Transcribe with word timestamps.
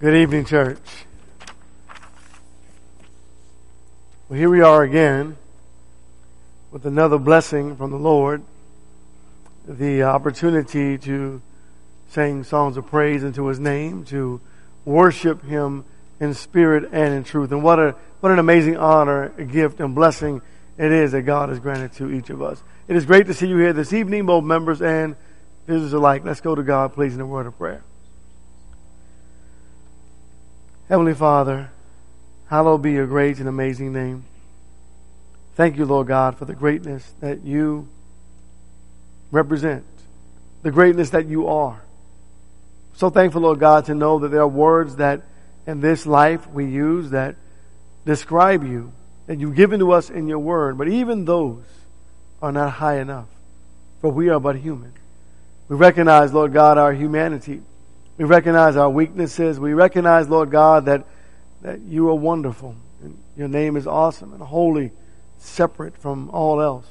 Good 0.00 0.14
evening, 0.14 0.44
church. 0.44 1.06
Well, 4.28 4.36
here 4.36 4.50
we 4.50 4.60
are 4.60 4.82
again 4.82 5.36
with 6.72 6.84
another 6.84 7.16
blessing 7.16 7.76
from 7.76 7.92
the 7.92 7.96
Lord. 7.96 8.42
The 9.68 10.02
opportunity 10.02 10.98
to 10.98 11.40
sing 12.08 12.42
songs 12.42 12.76
of 12.76 12.88
praise 12.88 13.22
into 13.22 13.46
His 13.46 13.60
name, 13.60 14.04
to 14.06 14.40
worship 14.84 15.44
Him 15.44 15.84
in 16.18 16.34
spirit 16.34 16.90
and 16.90 17.14
in 17.14 17.22
truth. 17.22 17.52
And 17.52 17.62
what 17.62 17.78
a, 17.78 17.94
what 18.18 18.32
an 18.32 18.40
amazing 18.40 18.76
honor, 18.76 19.28
gift, 19.28 19.78
and 19.78 19.94
blessing 19.94 20.42
it 20.76 20.90
is 20.90 21.12
that 21.12 21.22
God 21.22 21.50
has 21.50 21.60
granted 21.60 21.92
to 21.94 22.10
each 22.10 22.30
of 22.30 22.42
us. 22.42 22.60
It 22.88 22.96
is 22.96 23.06
great 23.06 23.28
to 23.28 23.34
see 23.34 23.46
you 23.46 23.58
here 23.58 23.72
this 23.72 23.92
evening, 23.92 24.26
both 24.26 24.42
members 24.42 24.82
and 24.82 25.14
visitors 25.68 25.92
alike. 25.92 26.24
Let's 26.24 26.40
go 26.40 26.56
to 26.56 26.64
God, 26.64 26.94
please, 26.94 27.14
in 27.14 27.20
a 27.20 27.26
word 27.26 27.46
of 27.46 27.56
prayer. 27.56 27.84
Heavenly 30.88 31.14
Father, 31.14 31.70
hallowed 32.48 32.82
be 32.82 32.92
your 32.92 33.06
great 33.06 33.38
and 33.38 33.48
amazing 33.48 33.92
name. 33.94 34.24
Thank 35.54 35.78
you, 35.78 35.86
Lord 35.86 36.08
God, 36.08 36.36
for 36.36 36.44
the 36.44 36.54
greatness 36.54 37.10
that 37.20 37.42
you 37.42 37.88
represent, 39.30 39.84
the 40.62 40.70
greatness 40.70 41.10
that 41.10 41.26
you 41.26 41.48
are. 41.48 41.80
So 42.96 43.08
thankful, 43.08 43.42
Lord 43.42 43.60
God, 43.60 43.86
to 43.86 43.94
know 43.94 44.18
that 44.18 44.28
there 44.28 44.42
are 44.42 44.48
words 44.48 44.96
that 44.96 45.22
in 45.66 45.80
this 45.80 46.04
life 46.04 46.46
we 46.50 46.66
use 46.66 47.10
that 47.10 47.36
describe 48.04 48.62
you, 48.62 48.92
that 49.26 49.40
you've 49.40 49.56
given 49.56 49.80
to 49.80 49.92
us 49.92 50.10
in 50.10 50.28
your 50.28 50.38
word, 50.38 50.76
but 50.76 50.88
even 50.88 51.24
those 51.24 51.64
are 52.42 52.52
not 52.52 52.72
high 52.74 53.00
enough, 53.00 53.28
for 54.02 54.10
we 54.10 54.28
are 54.28 54.38
but 54.38 54.56
human. 54.56 54.92
We 55.68 55.76
recognize, 55.76 56.34
Lord 56.34 56.52
God, 56.52 56.76
our 56.76 56.92
humanity. 56.92 57.62
We 58.16 58.24
recognize 58.24 58.76
our 58.76 58.90
weaknesses. 58.90 59.58
We 59.58 59.74
recognize, 59.74 60.28
Lord 60.28 60.50
God, 60.50 60.86
that, 60.86 61.06
that 61.62 61.80
you 61.80 62.08
are 62.08 62.14
wonderful. 62.14 62.76
And 63.02 63.18
your 63.36 63.48
name 63.48 63.76
is 63.76 63.86
awesome 63.86 64.32
and 64.32 64.42
holy, 64.42 64.92
separate 65.38 65.96
from 65.96 66.30
all 66.30 66.60
else. 66.60 66.86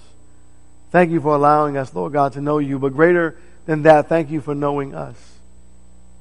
Thank 0.92 1.11
you 1.11 1.22
for 1.22 1.33
allowing 1.33 1.78
us, 1.78 1.94
Lord 1.95 2.14
God, 2.14 2.33
to 2.33 2.42
know 2.42 2.59
you. 2.59 2.78
But 2.78 2.94
greater 2.94 3.38
than 3.66 3.83
that, 3.83 4.09
thank 4.09 4.30
you 4.30 4.42
for 4.42 4.53
knowing 4.53 4.94
us. 4.94 5.16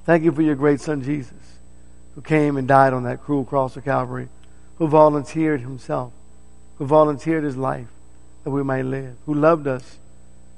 Thank 0.06 0.24
you 0.24 0.32
for 0.32 0.42
your 0.42 0.54
great 0.54 0.80
son, 0.80 1.02
Jesus, 1.02 1.58
who 2.14 2.22
came 2.22 2.56
and 2.56 2.66
died 2.66 2.92
on 2.92 3.04
that 3.04 3.22
cruel 3.22 3.44
cross 3.44 3.76
of 3.76 3.84
Calvary, 3.84 4.28
who 4.78 4.88
volunteered 4.88 5.60
himself, 5.60 6.12
who 6.78 6.86
volunteered 6.86 7.44
his 7.44 7.56
life 7.56 7.88
that 8.44 8.50
we 8.50 8.62
might 8.62 8.84
live, 8.84 9.16
who 9.26 9.34
loved 9.34 9.66
us 9.66 9.98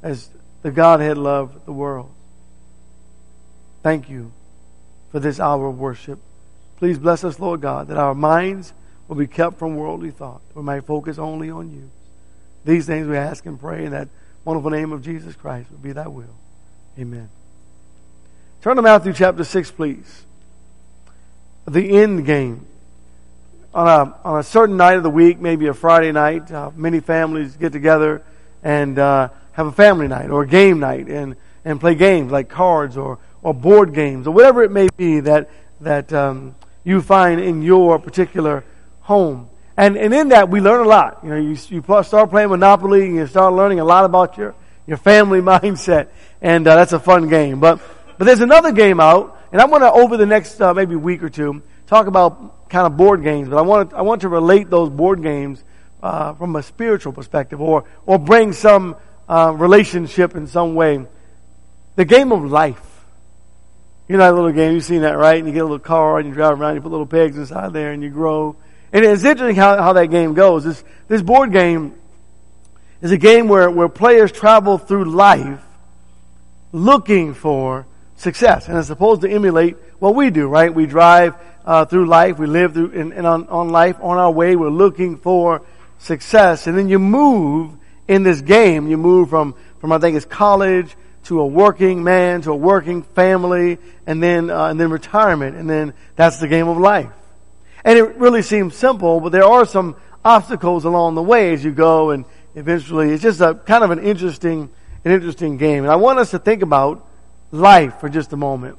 as 0.03 0.29
the 0.63 0.71
Godhead 0.71 1.19
loved 1.19 1.67
the 1.67 1.73
world. 1.73 2.11
Thank 3.85 4.09
you 4.09 4.33
for 5.13 5.21
this 5.21 5.39
hour 5.39 5.67
of 5.69 5.79
worship. 5.79 6.19
Please 6.79 6.99
bless 6.99 7.23
us, 7.23 7.39
Lord 7.39 7.61
God, 7.61 7.89
that 7.89 7.99
our 7.99 8.15
minds 8.15 8.73
will 9.07 9.17
be 9.17 9.27
kept 9.27 9.59
from 9.59 9.77
worldly 9.77 10.11
thought. 10.11 10.41
We 10.55 10.63
might 10.63 10.87
focus 10.87 11.19
only 11.19 11.51
on 11.51 11.71
you. 11.71 11.91
These 12.65 12.87
things 12.87 13.07
we 13.07 13.19
ask 13.19 13.45
and 13.45 13.61
pray 13.61 13.85
in 13.85 13.93
that 13.93 14.09
wonderful 14.43 14.71
name 14.71 14.91
of 14.91 15.03
Jesus 15.03 15.37
Christ 15.37 15.71
would 15.71 15.83
be 15.83 15.93
thy 15.93 16.09
will. 16.09 16.35
Amen. 16.99 17.29
Turn 18.63 18.77
to 18.77 18.83
Matthew 18.83 19.13
chapter 19.13 19.45
6, 19.45 19.71
please. 19.73 20.25
The 21.69 21.99
end 21.99 22.25
game. 22.25 22.65
On 23.75 23.87
a, 23.87 24.19
on 24.25 24.41
a 24.41 24.43
certain 24.43 24.79
night 24.79 24.97
of 24.97 25.03
the 25.03 25.11
week, 25.11 25.41
maybe 25.41 25.67
a 25.67 25.75
Friday 25.75 26.11
night, 26.11 26.51
uh, 26.51 26.71
many 26.75 27.01
families 27.01 27.55
get 27.57 27.73
together 27.73 28.23
and 28.63 28.99
uh, 28.99 29.29
have 29.53 29.67
a 29.67 29.73
family 29.73 30.09
night 30.09 30.31
or 30.31 30.45
a 30.45 30.47
game 30.47 30.79
night 30.81 31.09
and, 31.09 31.37
and 31.67 31.79
play 31.79 31.95
games 31.95 32.33
like 32.33 32.49
cards 32.49 32.97
or, 32.97 33.19
or 33.45 33.55
board 33.55 33.95
games 33.95 34.27
or 34.27 34.33
whatever 34.33 34.65
it 34.65 34.73
may 34.73 34.89
be 34.97 35.21
that, 35.21 35.49
that 35.81 36.13
um, 36.13 36.57
you 36.83 37.01
find 37.01 37.41
in 37.41 37.63
your 37.63 38.01
particular 38.01 38.65
home. 39.03 39.49
And, 39.77 39.97
and 39.97 40.15
in 40.15 40.31
that, 40.31 40.49
we 40.49 40.61
learn 40.61 40.85
a 40.85 40.89
lot. 40.89 41.21
You 41.23 41.31
know, 41.31 41.37
you, 41.37 41.57
you 41.69 42.03
start 42.03 42.31
playing 42.31 42.49
Monopoly 42.49 43.05
and 43.05 43.17
you 43.17 43.27
start 43.27 43.53
learning 43.53 43.81
a 43.81 43.85
lot 43.85 44.05
about 44.05 44.39
your, 44.39 44.55
your 44.87 44.97
family 44.97 45.41
mindset. 45.43 46.09
And 46.41 46.67
uh, 46.67 46.75
that's 46.75 46.93
a 46.93 46.99
fun 46.99 47.29
game. 47.29 47.61
But, 47.61 47.81
but 48.19 48.25
there's 48.25 48.41
another 48.41 48.73
game 48.73 48.99
out, 48.99 49.39
and 49.53 49.61
I 49.61 49.67
want 49.67 49.83
to, 49.83 49.93
over 49.93 50.17
the 50.17 50.27
next 50.27 50.61
uh, 50.61 50.73
maybe 50.73 50.97
week 50.97 51.23
or 51.23 51.29
two, 51.29 51.63
talk 51.87 52.07
about 52.07 52.71
kind 52.71 52.87
of 52.87 52.97
board 52.97 53.23
games. 53.23 53.49
But 53.49 53.59
I 53.59 53.63
want 53.63 53.91
to, 53.91 53.97
I 53.97 54.03
want 54.03 54.23
to 54.23 54.29
relate 54.29 54.71
those 54.71 54.89
board 54.89 55.23
games 55.23 55.63
uh, 56.03 56.33
from 56.35 56.57
a 56.57 56.63
spiritual 56.63 57.13
perspective 57.13 57.61
or, 57.61 57.85
or 58.07 58.19
bring 58.19 58.53
some 58.53 58.97
uh, 59.29 59.53
relationship 59.55 60.35
in 60.35 60.47
some 60.47 60.75
way. 60.75 61.05
The 61.97 62.05
game 62.07 62.33
of 62.33 62.45
life. 62.45 62.94
You 64.07 64.17
know 64.17 64.25
that 64.25 64.35
little 64.35 64.53
game, 64.53 64.75
you've 64.75 64.85
seen 64.85 65.01
that, 65.01 65.17
right? 65.17 65.39
And 65.39 65.47
you 65.47 65.55
get 65.55 65.61
a 65.61 65.65
little 65.65 65.79
car 65.79 66.19
and 66.19 66.29
you 66.29 66.35
drive 66.35 66.61
around, 66.61 66.75
you 66.75 66.83
put 66.83 66.91
little 66.91 67.07
pegs 67.07 67.39
inside 67.39 67.73
there 67.73 67.93
and 67.93 68.03
you 68.03 68.11
grow. 68.11 68.55
And 68.93 69.05
it's 69.05 69.25
interesting 69.25 69.57
how, 69.57 69.81
how 69.81 69.95
that 69.95 70.07
game 70.07 70.35
goes. 70.35 70.65
This, 70.65 70.85
this 71.09 71.23
board 71.23 71.53
game 71.53 71.95
is 73.01 73.13
a 73.13 73.19
game 73.19 73.49
where, 73.49 73.71
where 73.71 73.89
players 73.89 74.31
travel 74.31 74.77
through 74.77 75.07
life 75.07 75.63
looking 76.73 77.33
for 77.33 77.87
success. 78.17 78.69
And 78.69 78.77
it's 78.77 78.89
supposed 78.89 79.23
to 79.23 79.31
emulate 79.31 79.77
what 80.01 80.15
we 80.15 80.29
do, 80.29 80.49
right? 80.49 80.73
We 80.73 80.85
drive 80.87 81.35
uh, 81.65 81.87
through 81.87 82.07
life, 82.07 82.39
we 82.39 82.47
live 82.47 82.75
through 82.75 82.93
and, 82.93 83.27
on, 83.27 83.49
on 83.49 83.71
life, 83.71 83.97
on 84.01 84.19
our 84.19 84.31
way, 84.31 84.55
we're 84.55 84.69
looking 84.69 85.17
for 85.17 85.63
success. 85.99 86.67
And 86.67 86.77
then 86.77 86.91
you 86.91 86.99
move 86.99 87.73
in 88.07 88.23
this 88.23 88.43
game, 88.43 88.87
you 88.87 88.99
move 88.99 89.31
from, 89.31 89.55
from 89.81 89.93
I 89.93 89.99
think 89.99 90.17
it's 90.17 90.27
college 90.27 90.95
to 91.25 91.41
a 91.41 91.47
working 91.47 92.05
man, 92.05 92.43
to 92.43 92.53
a 92.53 92.57
working 92.57 93.03
family, 93.03 93.79
and 94.07 94.23
then, 94.23 94.51
uh, 94.51 94.67
and 94.67 94.79
then 94.79 94.91
retirement, 94.91 95.57
and 95.57 95.69
then 95.69 95.95
that's 96.17 96.39
the 96.39 96.49
game 96.49 96.69
of 96.69 96.79
life. 96.79 97.11
And 97.85 97.99
it 97.99 98.17
really 98.17 98.43
seems 98.43 98.75
simple, 98.75 99.21
but 99.21 99.31
there 99.31 99.45
are 99.45 99.67
some 99.67 99.97
obstacles 100.25 100.85
along 100.85 101.15
the 101.15 101.23
way 101.23 101.53
as 101.53 101.65
you 101.65 101.73
go, 101.73 102.11
and 102.11 102.25
eventually 102.55 103.11
it's 103.11 103.23
just 103.23 103.41
a 103.41 103.55
kind 103.55 103.85
of 103.85 103.91
an 103.91 103.99
interesting, 103.99 104.71
an 105.05 105.13
interesting 105.13 105.57
game. 105.57 105.85
And 105.85 105.93
I 105.93 105.97
want 105.97 106.19
us 106.19 106.31
to 106.31 106.39
think 106.39 106.63
about 106.63 107.07
life 107.51 108.01
for 108.01 108.09
just 108.09 108.33
a 108.33 108.37
moment. 108.37 108.79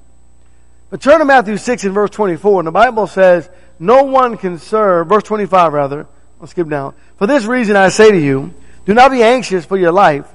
But 0.90 1.02
turn 1.02 1.20
to 1.20 1.26
Matthew 1.26 1.58
6 1.58 1.84
and 1.84 1.94
verse 1.94 2.12
24, 2.12 2.62
and 2.62 2.68
the 2.68 2.72
Bible 2.72 3.08
says, 3.08 3.50
no 3.80 4.04
one 4.04 4.38
can 4.38 4.58
serve, 4.60 5.08
verse 5.10 5.24
25 5.24 5.74
rather, 5.74 6.08
I'll 6.40 6.48
skip 6.48 6.70
down. 6.70 6.94
For 7.18 7.28
this 7.28 7.46
reason 7.46 7.76
I 7.76 7.90
say 7.90 8.12
to 8.12 8.20
you, 8.20 8.54
do 8.86 8.94
not 8.94 9.12
be 9.12 9.24
anxious 9.24 9.66
for 9.66 9.78
your 9.78 9.92
life 9.92 10.28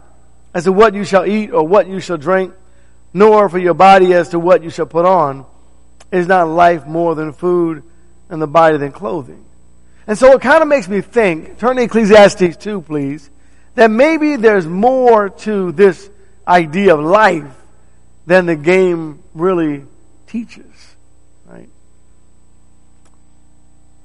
as 0.54 0.64
to 0.64 0.72
what 0.72 0.94
you 0.94 1.04
shall 1.04 1.26
eat 1.26 1.50
or 1.50 1.66
what 1.66 1.88
you 1.88 2.00
shall 2.00 2.16
drink, 2.16 2.54
nor 3.12 3.48
for 3.48 3.58
your 3.58 3.74
body 3.74 4.14
as 4.14 4.30
to 4.30 4.38
what 4.38 4.62
you 4.62 4.70
shall 4.70 4.86
put 4.86 5.04
on. 5.04 5.46
Is 6.10 6.26
not 6.26 6.48
life 6.48 6.86
more 6.86 7.14
than 7.14 7.32
food 7.32 7.84
and 8.28 8.42
the 8.42 8.46
body 8.46 8.76
than 8.76 8.90
clothing? 8.90 9.44
And 10.06 10.18
so 10.18 10.32
it 10.32 10.40
kind 10.40 10.62
of 10.62 10.68
makes 10.68 10.88
me 10.88 11.02
think, 11.02 11.58
turn 11.58 11.76
to 11.76 11.82
Ecclesiastes 11.82 12.56
2, 12.56 12.82
please, 12.82 13.30
that 13.76 13.90
maybe 13.90 14.36
there's 14.36 14.66
more 14.66 15.28
to 15.30 15.70
this 15.70 16.10
idea 16.48 16.94
of 16.94 17.04
life 17.04 17.54
than 18.26 18.46
the 18.46 18.56
game 18.56 19.22
really 19.34 19.84
teaches. 20.26 20.66
Right? 21.46 21.68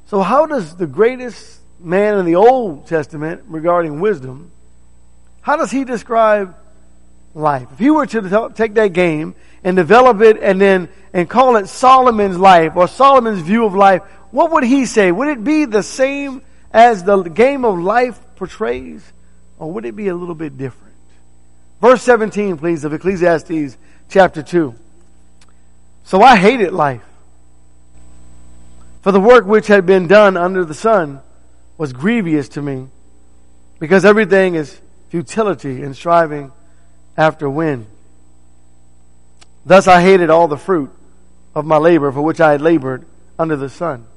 So 0.07 0.21
how 0.21 0.45
does 0.45 0.75
the 0.75 0.87
greatest 0.87 1.59
man 1.79 2.19
in 2.19 2.25
the 2.25 2.35
Old 2.35 2.87
Testament 2.87 3.43
regarding 3.47 3.99
wisdom 3.99 4.51
how 5.45 5.57
does 5.57 5.69
he 5.69 5.83
describe 5.83 6.55
life? 7.35 7.67
If 7.71 7.77
he 7.77 7.91
were 7.91 8.07
to 8.07 8.51
take 8.55 8.73
that 8.73 8.93
game 8.93 9.35
and 9.63 9.77
develop 9.77 10.19
it 10.21 10.39
and 10.41 10.59
then 10.59 10.89
and 11.13 11.29
call 11.29 11.57
it 11.57 11.69
Solomon's 11.69 12.39
life 12.39 12.75
or 12.75 12.87
Solomon's 12.87 13.41
view 13.41 13.63
of 13.63 13.75
life, 13.75 14.01
what 14.31 14.51
would 14.53 14.63
he 14.63 14.87
say? 14.87 15.11
Would 15.11 15.27
it 15.27 15.43
be 15.43 15.65
the 15.65 15.83
same 15.83 16.41
as 16.71 17.03
the 17.03 17.21
game 17.21 17.63
of 17.63 17.77
life 17.77 18.19
portrays? 18.37 19.03
Or 19.59 19.71
would 19.71 19.85
it 19.85 19.95
be 19.95 20.07
a 20.07 20.15
little 20.15 20.33
bit 20.33 20.57
different? 20.57 20.95
Verse 21.79 22.01
17, 22.01 22.57
please, 22.57 22.83
of 22.83 22.93
Ecclesiastes 22.93 23.77
chapter 24.09 24.41
2. 24.41 24.73
So 26.05 26.23
I 26.23 26.37
hated 26.37 26.73
life. 26.73 27.03
For 29.03 29.11
the 29.11 29.21
work 29.21 29.45
which 29.45 29.67
had 29.67 29.85
been 29.85 30.07
done 30.07 30.37
under 30.37 30.65
the 30.65 30.73
sun 30.73 31.21
was 31.77 31.93
grievous 31.93 32.49
to 32.49 32.63
me, 32.63 32.87
because 33.77 34.05
everything 34.05 34.55
is 34.55 34.81
futility 35.15 35.81
in 35.81 35.93
striving 35.93 36.51
after 37.15 37.49
wind. 37.49 37.85
Thus 39.65 39.87
I 39.87 40.01
hated 40.01 40.29
all 40.29 40.49
the 40.49 40.57
fruit 40.57 40.91
of 41.55 41.65
my 41.65 41.77
labor 41.77 42.11
for 42.11 42.21
which 42.21 42.41
I 42.41 42.51
had 42.51 42.59
labored 42.59 43.05
under 43.39 43.55
the 43.55 43.69
sun. 43.69 44.07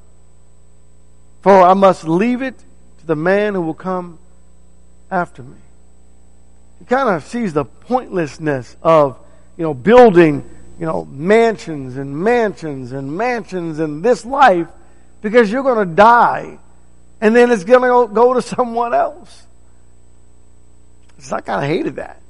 For 1.41 1.63
I 1.63 1.75
must 1.75 2.03
leave 2.03 2.43
it 2.43 2.59
to 2.99 3.07
the 3.07 3.15
man 3.15 3.55
who 3.55 3.61
will 3.61 3.75
come 3.75 4.19
after 5.09 5.45
me. 5.45 5.57
He 6.81 6.85
kind 6.85 7.09
of 7.11 7.23
sees 7.23 7.53
the 7.53 7.65
pointlessness 7.65 8.77
of, 8.83 9.21
you 9.57 9.63
know, 9.63 9.75
building, 9.75 10.51
you 10.81 10.87
know, 10.87 11.05
mansions 11.05 11.97
and 11.97 12.19
mansions 12.19 12.91
and 12.91 13.17
mansions 13.17 13.79
in 13.79 14.03
this 14.03 14.25
life 14.25 14.67
because 15.23 15.49
you're 15.49 15.63
going 15.63 15.89
to 15.89 15.95
die 15.95 16.59
and 17.21 17.37
then 17.37 17.53
it's 17.53 17.63
going 17.63 17.83
to 17.83 18.13
go 18.13 18.35
to 18.35 18.43
someone 18.57 18.95
else. 18.95 19.45
I 21.33 21.41
kind 21.41 21.65
of 21.65 21.69
hated 21.69 21.97
that. 21.97 22.21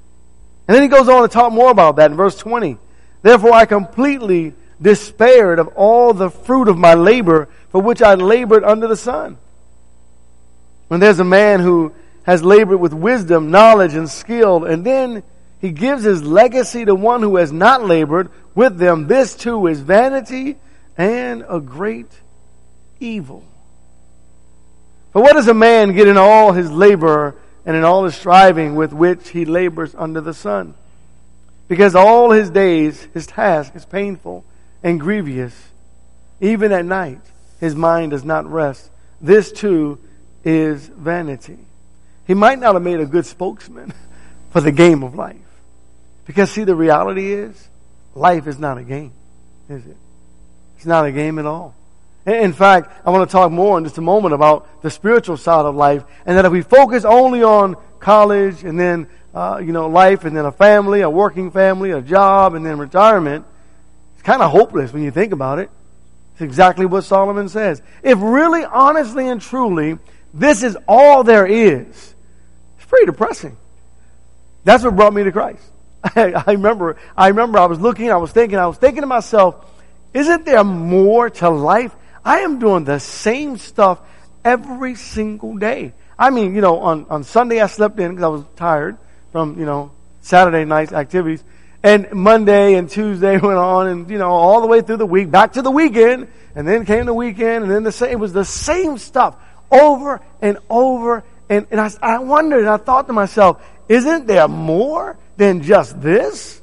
And 0.66 0.74
then 0.74 0.82
he 0.82 0.88
goes 0.88 1.08
on 1.08 1.22
to 1.22 1.28
talk 1.28 1.52
more 1.52 1.70
about 1.70 1.96
that 1.96 2.10
in 2.10 2.16
verse 2.16 2.36
20. 2.36 2.78
Therefore 3.22 3.52
I 3.52 3.66
completely 3.66 4.54
despaired 4.80 5.58
of 5.58 5.68
all 5.68 6.12
the 6.12 6.30
fruit 6.30 6.68
of 6.68 6.78
my 6.78 6.94
labor 6.94 7.48
for 7.70 7.82
which 7.82 8.02
I 8.02 8.14
labored 8.14 8.64
under 8.64 8.86
the 8.86 8.96
sun. 8.96 9.38
When 10.88 11.00
there's 11.00 11.20
a 11.20 11.24
man 11.24 11.60
who 11.60 11.92
has 12.22 12.42
labored 12.42 12.80
with 12.80 12.92
wisdom, 12.92 13.50
knowledge, 13.50 13.94
and 13.94 14.08
skill, 14.08 14.64
and 14.64 14.84
then 14.84 15.22
he 15.60 15.70
gives 15.70 16.04
his 16.04 16.22
legacy 16.22 16.84
to 16.84 16.94
one 16.94 17.22
who 17.22 17.36
has 17.36 17.52
not 17.52 17.84
labored 17.84 18.30
with 18.54 18.78
them, 18.78 19.06
this 19.06 19.34
too 19.34 19.66
is 19.66 19.80
vanity 19.80 20.56
and 20.96 21.44
a 21.48 21.60
great 21.60 22.10
evil. 23.00 23.44
For 25.12 25.22
what 25.22 25.34
does 25.34 25.48
a 25.48 25.54
man 25.54 25.94
get 25.94 26.08
in 26.08 26.16
all 26.16 26.52
his 26.52 26.70
labor 26.70 27.34
and 27.68 27.76
in 27.76 27.84
all 27.84 28.02
the 28.02 28.10
striving 28.10 28.76
with 28.76 28.94
which 28.94 29.28
he 29.28 29.44
labors 29.44 29.94
under 29.94 30.22
the 30.22 30.32
sun? 30.32 30.72
Because 31.68 31.94
all 31.94 32.30
his 32.30 32.48
days, 32.48 33.06
his 33.12 33.26
task 33.26 33.76
is 33.76 33.84
painful 33.84 34.42
and 34.82 34.98
grievous. 34.98 35.54
Even 36.40 36.72
at 36.72 36.86
night, 36.86 37.20
his 37.60 37.76
mind 37.76 38.12
does 38.12 38.24
not 38.24 38.50
rest. 38.50 38.88
This 39.20 39.52
too 39.52 39.98
is 40.44 40.88
vanity. 40.88 41.58
He 42.26 42.32
might 42.32 42.58
not 42.58 42.74
have 42.74 42.82
made 42.82 43.00
a 43.00 43.06
good 43.06 43.26
spokesman 43.26 43.92
for 44.50 44.62
the 44.62 44.72
game 44.72 45.02
of 45.02 45.14
life. 45.14 45.36
Because 46.24 46.50
see, 46.50 46.64
the 46.64 46.74
reality 46.74 47.34
is, 47.34 47.68
life 48.14 48.46
is 48.46 48.58
not 48.58 48.78
a 48.78 48.82
game, 48.82 49.12
is 49.68 49.84
it? 49.84 49.96
It's 50.78 50.86
not 50.86 51.04
a 51.04 51.12
game 51.12 51.38
at 51.38 51.44
all. 51.44 51.74
In 52.28 52.52
fact, 52.52 52.92
I 53.06 53.10
want 53.10 53.28
to 53.28 53.32
talk 53.32 53.50
more 53.50 53.78
in 53.78 53.84
just 53.84 53.96
a 53.96 54.02
moment 54.02 54.34
about 54.34 54.82
the 54.82 54.90
spiritual 54.90 55.38
side 55.38 55.64
of 55.64 55.74
life, 55.74 56.04
and 56.26 56.36
that 56.36 56.44
if 56.44 56.52
we 56.52 56.60
focus 56.60 57.06
only 57.06 57.42
on 57.42 57.76
college 58.00 58.64
and 58.64 58.78
then, 58.78 59.08
uh, 59.34 59.62
you 59.64 59.72
know, 59.72 59.88
life 59.88 60.24
and 60.24 60.36
then 60.36 60.44
a 60.44 60.52
family, 60.52 61.00
a 61.00 61.08
working 61.08 61.50
family, 61.50 61.90
a 61.92 62.02
job, 62.02 62.54
and 62.54 62.66
then 62.66 62.78
retirement, 62.78 63.46
it's 64.12 64.22
kind 64.22 64.42
of 64.42 64.50
hopeless 64.50 64.92
when 64.92 65.02
you 65.02 65.10
think 65.10 65.32
about 65.32 65.58
it. 65.58 65.70
It's 66.32 66.42
exactly 66.42 66.84
what 66.84 67.04
Solomon 67.04 67.48
says. 67.48 67.80
If 68.02 68.18
really, 68.20 68.62
honestly, 68.62 69.26
and 69.26 69.40
truly, 69.40 69.98
this 70.34 70.62
is 70.62 70.76
all 70.86 71.24
there 71.24 71.46
is, 71.46 72.14
it's 72.76 72.86
pretty 72.86 73.06
depressing. 73.06 73.56
That's 74.64 74.84
what 74.84 74.94
brought 74.96 75.14
me 75.14 75.24
to 75.24 75.32
Christ. 75.32 75.62
I, 76.04 76.44
I 76.46 76.52
remember, 76.52 76.98
I 77.16 77.28
remember 77.28 77.58
I 77.58 77.66
was 77.66 77.80
looking, 77.80 78.10
I 78.10 78.18
was 78.18 78.32
thinking, 78.32 78.58
I 78.58 78.66
was 78.66 78.76
thinking 78.76 79.00
to 79.00 79.06
myself, 79.06 79.64
isn't 80.12 80.44
there 80.44 80.62
more 80.62 81.30
to 81.30 81.48
life? 81.48 81.94
I 82.28 82.40
am 82.40 82.58
doing 82.58 82.84
the 82.84 83.00
same 83.00 83.56
stuff 83.56 84.00
every 84.44 84.96
single 84.96 85.56
day. 85.56 85.94
I 86.18 86.28
mean, 86.28 86.54
you 86.54 86.60
know, 86.60 86.80
on, 86.80 87.06
on 87.08 87.24
Sunday 87.24 87.58
I 87.58 87.68
slept 87.68 87.98
in 87.98 88.10
because 88.10 88.22
I 88.22 88.28
was 88.28 88.44
tired 88.54 88.98
from, 89.32 89.58
you 89.58 89.64
know, 89.64 89.92
Saturday 90.20 90.66
night's 90.66 90.92
activities. 90.92 91.42
And 91.82 92.12
Monday 92.12 92.74
and 92.74 92.90
Tuesday 92.90 93.38
went 93.38 93.56
on 93.56 93.86
and, 93.86 94.10
you 94.10 94.18
know, 94.18 94.28
all 94.28 94.60
the 94.60 94.66
way 94.66 94.82
through 94.82 94.98
the 94.98 95.06
week, 95.06 95.30
back 95.30 95.54
to 95.54 95.62
the 95.62 95.70
weekend, 95.70 96.28
and 96.54 96.68
then 96.68 96.84
came 96.84 97.06
the 97.06 97.14
weekend, 97.14 97.64
and 97.64 97.72
then 97.72 97.82
the 97.82 97.92
same, 97.92 98.10
it 98.10 98.18
was 98.18 98.34
the 98.34 98.44
same 98.44 98.98
stuff 98.98 99.34
over 99.70 100.20
and 100.42 100.58
over. 100.68 101.24
And, 101.48 101.66
and 101.70 101.80
I, 101.80 101.90
I 102.02 102.18
wondered, 102.18 102.60
and 102.60 102.68
I 102.68 102.76
thought 102.76 103.06
to 103.06 103.14
myself, 103.14 103.66
isn't 103.88 104.26
there 104.26 104.48
more 104.48 105.16
than 105.38 105.62
just 105.62 105.98
this? 106.02 106.60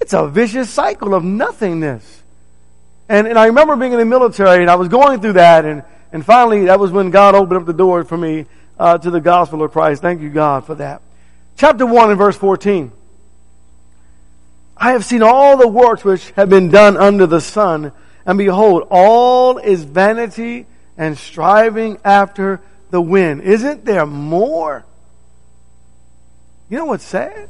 It's 0.00 0.14
a 0.14 0.26
vicious 0.26 0.68
cycle 0.68 1.14
of 1.14 1.22
nothingness. 1.22 2.19
And, 3.10 3.26
and 3.26 3.36
I 3.36 3.46
remember 3.46 3.74
being 3.74 3.92
in 3.92 3.98
the 3.98 4.04
military 4.04 4.60
and 4.62 4.70
I 4.70 4.76
was 4.76 4.86
going 4.86 5.20
through 5.20 5.32
that 5.32 5.64
and, 5.64 5.82
and 6.12 6.24
finally 6.24 6.66
that 6.66 6.78
was 6.78 6.92
when 6.92 7.10
God 7.10 7.34
opened 7.34 7.58
up 7.58 7.66
the 7.66 7.72
door 7.72 8.04
for 8.04 8.16
me 8.16 8.46
uh, 8.78 8.98
to 8.98 9.10
the 9.10 9.20
gospel 9.20 9.64
of 9.64 9.72
Christ. 9.72 10.00
Thank 10.00 10.22
you, 10.22 10.30
God, 10.30 10.64
for 10.64 10.76
that. 10.76 11.02
Chapter 11.56 11.84
1 11.84 12.10
and 12.10 12.18
verse 12.18 12.36
14. 12.36 12.92
I 14.76 14.92
have 14.92 15.04
seen 15.04 15.24
all 15.24 15.56
the 15.56 15.66
works 15.66 16.04
which 16.04 16.30
have 16.30 16.48
been 16.48 16.70
done 16.70 16.96
under 16.96 17.26
the 17.26 17.40
sun, 17.40 17.90
and 18.24 18.38
behold, 18.38 18.86
all 18.90 19.58
is 19.58 19.82
vanity 19.82 20.66
and 20.96 21.18
striving 21.18 21.98
after 22.04 22.60
the 22.90 23.00
wind. 23.00 23.42
Isn't 23.42 23.84
there 23.84 24.06
more? 24.06 24.84
You 26.68 26.78
know 26.78 26.86
what's 26.86 27.04
sad? 27.04 27.48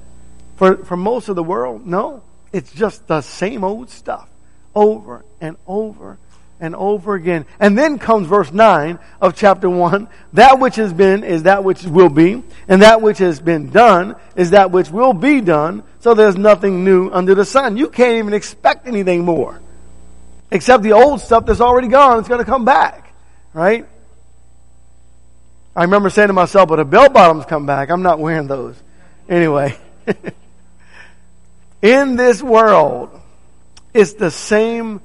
For, 0.56 0.78
for 0.78 0.96
most 0.96 1.28
of 1.28 1.36
the 1.36 1.44
world, 1.44 1.86
no. 1.86 2.22
It's 2.50 2.72
just 2.72 3.06
the 3.06 3.20
same 3.20 3.62
old 3.62 3.90
stuff 3.90 4.26
over 4.74 5.22
and 5.40 5.56
over 5.66 6.18
and 6.60 6.74
over 6.76 7.14
again. 7.14 7.46
And 7.58 7.76
then 7.76 7.98
comes 7.98 8.26
verse 8.26 8.52
9 8.52 8.98
of 9.20 9.34
chapter 9.34 9.68
1. 9.68 10.08
That 10.34 10.58
which 10.58 10.76
has 10.76 10.92
been 10.92 11.24
is 11.24 11.44
that 11.44 11.64
which 11.64 11.82
will 11.84 12.10
be, 12.10 12.42
and 12.68 12.82
that 12.82 13.00
which 13.00 13.18
has 13.18 13.40
been 13.40 13.70
done 13.70 14.16
is 14.36 14.50
that 14.50 14.70
which 14.70 14.90
will 14.90 15.14
be 15.14 15.40
done, 15.40 15.82
so 16.00 16.14
there's 16.14 16.36
nothing 16.36 16.84
new 16.84 17.10
under 17.10 17.34
the 17.34 17.44
sun. 17.44 17.76
You 17.76 17.88
can't 17.88 18.18
even 18.18 18.34
expect 18.34 18.86
anything 18.86 19.24
more. 19.24 19.60
Except 20.50 20.82
the 20.82 20.92
old 20.92 21.20
stuff 21.20 21.46
that's 21.46 21.60
already 21.60 21.88
gone, 21.88 22.18
it's 22.18 22.28
going 22.28 22.40
to 22.40 22.44
come 22.44 22.64
back. 22.64 23.14
Right? 23.52 23.86
I 25.74 25.82
remember 25.82 26.10
saying 26.10 26.28
to 26.28 26.34
myself, 26.34 26.68
but 26.68 26.80
if 26.80 26.90
bell 26.90 27.08
bottoms 27.08 27.46
come 27.46 27.66
back, 27.66 27.90
I'm 27.90 28.02
not 28.02 28.18
wearing 28.18 28.48
those. 28.48 28.76
Anyway. 29.28 29.78
In 31.82 32.16
this 32.16 32.42
world, 32.42 33.18
it's 33.94 34.14
the 34.14 34.30
same, 34.30 35.00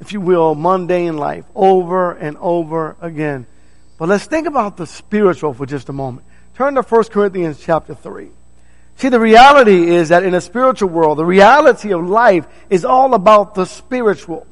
if 0.00 0.12
you 0.12 0.20
will, 0.20 0.54
mundane 0.54 1.16
life 1.16 1.44
over 1.54 2.12
and 2.12 2.36
over 2.38 2.96
again. 3.00 3.46
But 3.98 4.08
let's 4.08 4.24
think 4.24 4.46
about 4.46 4.76
the 4.76 4.86
spiritual 4.86 5.52
for 5.52 5.66
just 5.66 5.88
a 5.88 5.92
moment. 5.92 6.26
Turn 6.54 6.74
to 6.74 6.82
1 6.82 7.04
Corinthians 7.04 7.60
chapter 7.60 7.94
3. 7.94 8.28
See, 8.96 9.08
the 9.08 9.20
reality 9.20 9.88
is 9.88 10.10
that 10.10 10.24
in 10.24 10.34
a 10.34 10.40
spiritual 10.40 10.90
world, 10.90 11.18
the 11.18 11.24
reality 11.24 11.92
of 11.92 12.06
life 12.06 12.46
is 12.68 12.84
all 12.84 13.14
about 13.14 13.54
the 13.54 13.64
spiritual, 13.64 14.46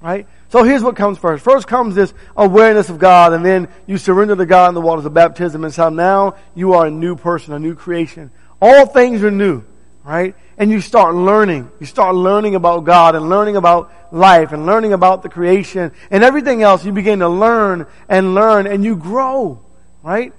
right? 0.00 0.26
So 0.50 0.62
here's 0.62 0.82
what 0.82 0.96
comes 0.96 1.18
first. 1.18 1.44
First 1.44 1.66
comes 1.66 1.94
this 1.94 2.14
awareness 2.36 2.90
of 2.90 2.98
God, 2.98 3.32
and 3.32 3.44
then 3.44 3.68
you 3.86 3.98
surrender 3.98 4.36
to 4.36 4.46
God 4.46 4.68
in 4.68 4.74
the 4.74 4.80
waters 4.80 5.04
of 5.04 5.14
baptism, 5.14 5.64
and 5.64 5.74
so 5.74 5.88
now 5.88 6.36
you 6.54 6.74
are 6.74 6.86
a 6.86 6.90
new 6.90 7.16
person, 7.16 7.54
a 7.54 7.58
new 7.58 7.74
creation. 7.74 8.30
All 8.62 8.86
things 8.86 9.22
are 9.22 9.30
new, 9.30 9.64
right? 10.08 10.34
and 10.58 10.72
you 10.72 10.80
start 10.80 11.14
learning. 11.14 11.70
You 11.78 11.86
start 11.86 12.16
learning 12.16 12.56
about 12.56 12.84
God 12.84 13.14
and 13.14 13.28
learning 13.28 13.56
about 13.56 13.92
life 14.12 14.52
and 14.52 14.66
learning 14.66 14.92
about 14.92 15.22
the 15.22 15.28
creation 15.28 15.92
and 16.10 16.24
everything 16.24 16.62
else. 16.62 16.84
You 16.84 16.92
begin 16.92 17.20
to 17.20 17.28
learn 17.28 17.86
and 18.08 18.34
learn 18.34 18.66
and 18.66 18.84
you 18.84 18.96
grow, 18.96 19.60
right? 20.02 20.34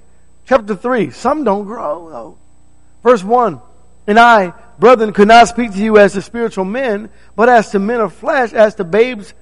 Chapter 0.45 0.75
3. 0.75 1.11
Some 1.11 1.45
don't 1.45 1.63
grow 1.63 2.09
though. 2.09 2.37
Verse 3.01 3.23
1. 3.23 3.61
And 4.07 4.19
I, 4.19 4.53
brethren, 4.77 5.13
could 5.13 5.29
not 5.29 5.47
speak 5.47 5.71
to 5.71 5.79
you 5.79 5.97
as 5.97 6.13
to 6.13 6.21
spiritual 6.21 6.65
men, 6.65 7.09
but 7.35 7.47
as 7.47 7.71
to 7.71 7.79
men 7.79 8.01
of 8.01 8.13
flesh, 8.13 8.51
as 8.51 8.75
to 8.75 8.83
babes 8.83 9.33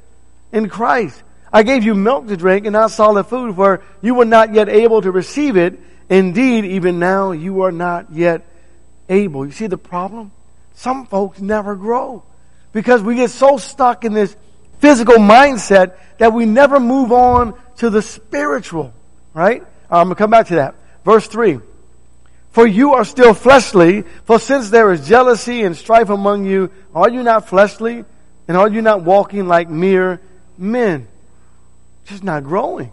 in 0.51 0.69
Christ. 0.69 1.23
I 1.51 1.63
gave 1.63 1.83
you 1.83 1.95
milk 1.95 2.27
to 2.27 2.37
drink 2.37 2.67
and 2.67 2.73
not 2.73 2.91
solid 2.91 3.23
food, 3.23 3.55
for 3.55 3.81
you 4.01 4.13
were 4.13 4.25
not 4.25 4.53
yet 4.53 4.69
able 4.69 5.01
to 5.01 5.09
receive 5.09 5.57
it. 5.57 5.79
Indeed, 6.07 6.65
even 6.65 6.99
now 6.99 7.31
you 7.31 7.61
are 7.61 7.71
not 7.71 8.11
yet 8.11 8.45
able. 9.09 9.45
You 9.45 9.51
see 9.51 9.67
the 9.67 9.77
problem? 9.77 10.31
Some 10.75 11.05
folks 11.05 11.39
never 11.39 11.75
grow 11.75 12.23
because 12.71 13.01
we 13.01 13.15
get 13.15 13.31
so 13.31 13.57
stuck 13.57 14.05
in 14.05 14.13
this 14.13 14.35
physical 14.79 15.15
mindset 15.15 15.97
that 16.17 16.33
we 16.33 16.45
never 16.45 16.79
move 16.79 17.11
on 17.11 17.59
to 17.77 17.89
the 17.89 18.01
spiritual, 18.01 18.93
right? 19.33 19.63
I'm 19.89 20.07
going 20.07 20.09
to 20.09 20.15
come 20.15 20.29
back 20.29 20.47
to 20.47 20.55
that. 20.55 20.75
Verse 21.03 21.27
3. 21.27 21.59
For 22.51 22.65
you 22.65 22.93
are 22.93 23.05
still 23.05 23.33
fleshly, 23.33 24.03
for 24.25 24.39
since 24.39 24.69
there 24.69 24.91
is 24.91 25.07
jealousy 25.07 25.63
and 25.63 25.75
strife 25.75 26.09
among 26.09 26.45
you, 26.45 26.71
are 26.93 27.09
you 27.09 27.23
not 27.23 27.47
fleshly? 27.47 28.03
And 28.47 28.57
are 28.57 28.69
you 28.69 28.81
not 28.81 29.03
walking 29.03 29.47
like 29.47 29.69
mere 29.69 30.21
men? 30.57 31.07
Just 32.05 32.23
not 32.23 32.43
growing. 32.43 32.91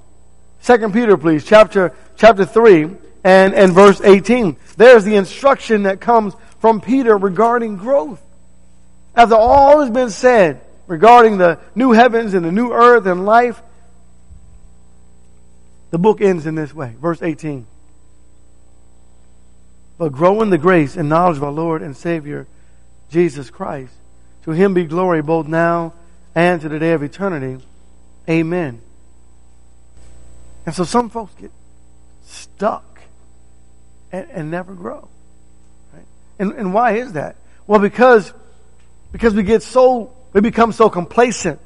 Second 0.61 0.93
Peter, 0.93 1.17
please, 1.17 1.45
chapter, 1.45 1.95
chapter 2.17 2.45
3 2.45 2.91
and, 3.25 3.55
and 3.55 3.73
verse 3.73 4.01
18. 4.03 4.57
There's 4.77 5.05
the 5.05 5.17
instruction 5.17 5.85
that 5.85 6.01
comes 6.01 6.35
from 6.61 6.81
Peter 6.81 7.17
regarding 7.17 7.77
growth. 7.77 8.23
After 9.17 9.35
all 9.35 9.81
has 9.81 9.91
been 9.91 10.11
said 10.11 10.61
regarding 10.87 11.39
the 11.39 11.59
new 11.75 11.93
heavens 11.93 12.35
and 12.35 12.45
the 12.45 12.53
new 12.53 12.73
earth 12.73 13.07
and 13.07 13.25
life, 13.25 13.61
the 15.91 15.99
book 15.99 16.21
ends 16.21 16.47
in 16.47 16.55
this 16.55 16.75
way. 16.75 16.95
Verse 17.01 17.23
18. 17.23 17.67
But 19.97 20.13
grow 20.13 20.43
in 20.43 20.51
the 20.51 20.59
grace 20.59 20.97
and 20.97 21.09
knowledge 21.09 21.37
of 21.37 21.45
our 21.45 21.53
Lord 21.53 21.81
and 21.81 21.97
Savior, 21.97 22.47
Jesus 23.11 23.49
Christ. 23.49 23.95
To 24.43 24.51
him 24.51 24.75
be 24.75 24.85
glory 24.85 25.23
both 25.23 25.47
now 25.47 25.95
and 26.35 26.61
to 26.61 26.69
the 26.69 26.79
day 26.79 26.93
of 26.93 27.03
eternity. 27.03 27.65
Amen. 28.29 28.83
And 30.67 30.75
so 30.75 30.85
some 30.85 31.11
folks 31.11 31.33
get 31.35 31.53
stuck 32.25 32.94
and, 34.15 34.31
and 34.31 34.51
never 34.51 34.75
grow. 34.75 35.09
And, 36.39 36.53
and 36.53 36.75
why 36.75 36.93
is 36.93 37.13
that? 37.13 37.37
Well, 37.67 37.81
because, 37.81 38.33
because 39.13 39.35
we 39.35 39.43
get 39.43 39.63
so, 39.63 40.13
we 40.33 40.41
become 40.41 40.73
so 40.73 40.89
complacent 40.89 41.61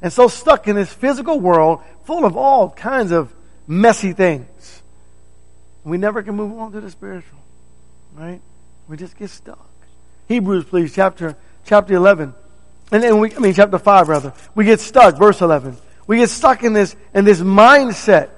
and 0.00 0.12
so 0.12 0.28
stuck 0.28 0.68
in 0.68 0.76
this 0.76 0.92
physical 0.92 1.38
world 1.38 1.80
full 2.04 2.24
of 2.24 2.36
all 2.36 2.70
kinds 2.70 3.12
of 3.12 3.32
messy 3.66 4.12
things. 4.12 4.82
We 5.84 5.98
never 5.98 6.22
can 6.22 6.34
move 6.34 6.58
on 6.58 6.72
to 6.72 6.80
the 6.80 6.90
spiritual, 6.90 7.38
right? 8.14 8.40
We 8.88 8.96
just 8.96 9.16
get 9.16 9.30
stuck. 9.30 9.68
Hebrews, 10.28 10.64
please, 10.64 10.94
chapter, 10.94 11.36
chapter 11.66 11.94
11 11.94 12.34
And 12.90 13.02
then 13.02 13.18
we, 13.18 13.34
I 13.34 13.38
mean, 13.38 13.54
chapter 13.54 13.78
5, 13.78 14.08
rather. 14.08 14.32
We 14.54 14.64
get 14.64 14.80
stuck, 14.80 15.18
verse 15.18 15.40
11. 15.40 15.76
We 16.06 16.18
get 16.18 16.30
stuck 16.30 16.62
in 16.62 16.72
this, 16.72 16.96
in 17.14 17.24
this 17.24 17.40
mindset, 17.40 18.30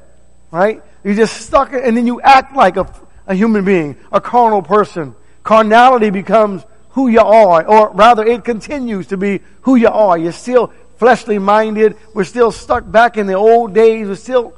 right? 0.50 0.82
You're 1.02 1.14
just 1.14 1.46
stuck, 1.46 1.72
and 1.72 1.96
then 1.96 2.06
you 2.06 2.20
act 2.20 2.56
like 2.56 2.76
a, 2.76 2.88
a 3.26 3.34
human 3.34 3.64
being, 3.64 3.96
a 4.12 4.20
carnal 4.20 4.62
person. 4.62 5.14
Carnality 5.42 6.10
becomes 6.10 6.64
who 6.90 7.08
you 7.08 7.20
are, 7.20 7.66
or 7.66 7.90
rather 7.90 8.24
it 8.24 8.44
continues 8.44 9.08
to 9.08 9.16
be 9.16 9.40
who 9.62 9.76
you 9.76 9.88
are. 9.88 10.16
You're 10.16 10.32
still 10.32 10.72
fleshly 10.96 11.38
minded. 11.38 11.96
We're 12.14 12.24
still 12.24 12.52
stuck 12.52 12.90
back 12.90 13.16
in 13.16 13.26
the 13.26 13.34
old 13.34 13.74
days. 13.74 14.06
We're 14.06 14.14
still, 14.14 14.54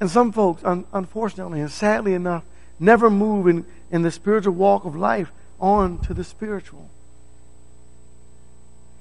and 0.00 0.10
some 0.10 0.32
folks, 0.32 0.64
un, 0.64 0.86
unfortunately 0.92 1.60
and 1.60 1.70
sadly 1.70 2.14
enough, 2.14 2.44
never 2.80 3.10
move 3.10 3.46
in, 3.46 3.66
in 3.90 4.02
the 4.02 4.10
spiritual 4.10 4.54
walk 4.54 4.84
of 4.84 4.96
life 4.96 5.30
on 5.60 5.98
to 5.98 6.14
the 6.14 6.24
spiritual. 6.24 6.88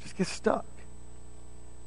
Just 0.04 0.18
get 0.18 0.28
stuck. 0.28 0.66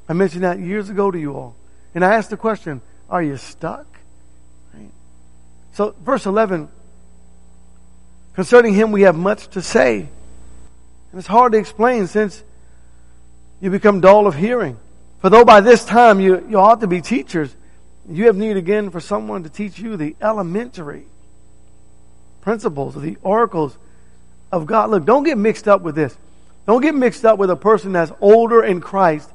I 0.09 0.13
mentioned 0.13 0.43
that 0.43 0.59
years 0.59 0.89
ago 0.89 1.11
to 1.11 1.19
you 1.19 1.35
all. 1.35 1.55
And 1.93 2.03
I 2.03 2.15
asked 2.15 2.29
the 2.29 2.37
question, 2.37 2.81
are 3.09 3.21
you 3.21 3.37
stuck? 3.37 3.85
So, 5.73 5.95
verse 6.03 6.25
11, 6.25 6.69
concerning 8.33 8.73
him 8.73 8.91
we 8.91 9.03
have 9.03 9.15
much 9.15 9.47
to 9.49 9.61
say. 9.61 9.99
And 9.99 11.19
it's 11.19 11.27
hard 11.27 11.53
to 11.53 11.57
explain 11.57 12.07
since 12.07 12.43
you 13.61 13.69
become 13.69 14.01
dull 14.01 14.27
of 14.27 14.35
hearing. 14.35 14.77
For 15.19 15.29
though 15.29 15.45
by 15.45 15.61
this 15.61 15.85
time 15.85 16.19
you, 16.19 16.45
you 16.49 16.57
ought 16.57 16.81
to 16.81 16.87
be 16.87 17.01
teachers, 17.01 17.55
you 18.09 18.25
have 18.25 18.35
need 18.35 18.57
again 18.57 18.89
for 18.89 18.99
someone 18.99 19.43
to 19.43 19.49
teach 19.49 19.77
you 19.79 19.95
the 19.95 20.15
elementary 20.21 21.05
principles 22.41 22.95
the 22.95 23.17
oracles 23.21 23.77
of 24.51 24.65
God. 24.65 24.89
Look, 24.89 25.05
don't 25.05 25.23
get 25.23 25.37
mixed 25.37 25.67
up 25.67 25.81
with 25.81 25.95
this. 25.95 26.15
Don't 26.67 26.81
get 26.81 26.95
mixed 26.95 27.25
up 27.25 27.39
with 27.39 27.49
a 27.49 27.55
person 27.55 27.93
that's 27.93 28.11
older 28.19 28.63
in 28.63 28.81
Christ 28.81 29.29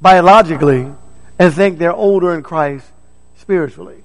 biologically 0.00 0.90
and 1.38 1.54
think 1.54 1.78
they're 1.78 1.92
older 1.92 2.34
in 2.34 2.42
Christ 2.42 2.86
spiritually. 3.36 4.02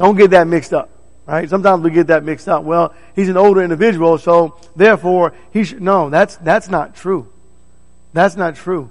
Don't 0.00 0.16
get 0.16 0.30
that 0.30 0.46
mixed 0.46 0.72
up. 0.72 0.88
Right? 1.26 1.48
Sometimes 1.48 1.84
we 1.84 1.90
get 1.90 2.08
that 2.08 2.24
mixed 2.24 2.48
up. 2.48 2.64
Well, 2.64 2.94
he's 3.14 3.28
an 3.28 3.36
older 3.36 3.62
individual, 3.62 4.18
so 4.18 4.58
therefore 4.74 5.34
he 5.52 5.62
should, 5.62 5.82
no, 5.82 6.10
that's, 6.10 6.36
that's 6.38 6.68
not 6.68 6.96
true. 6.96 7.30
That's 8.14 8.34
not 8.34 8.56
true. 8.56 8.90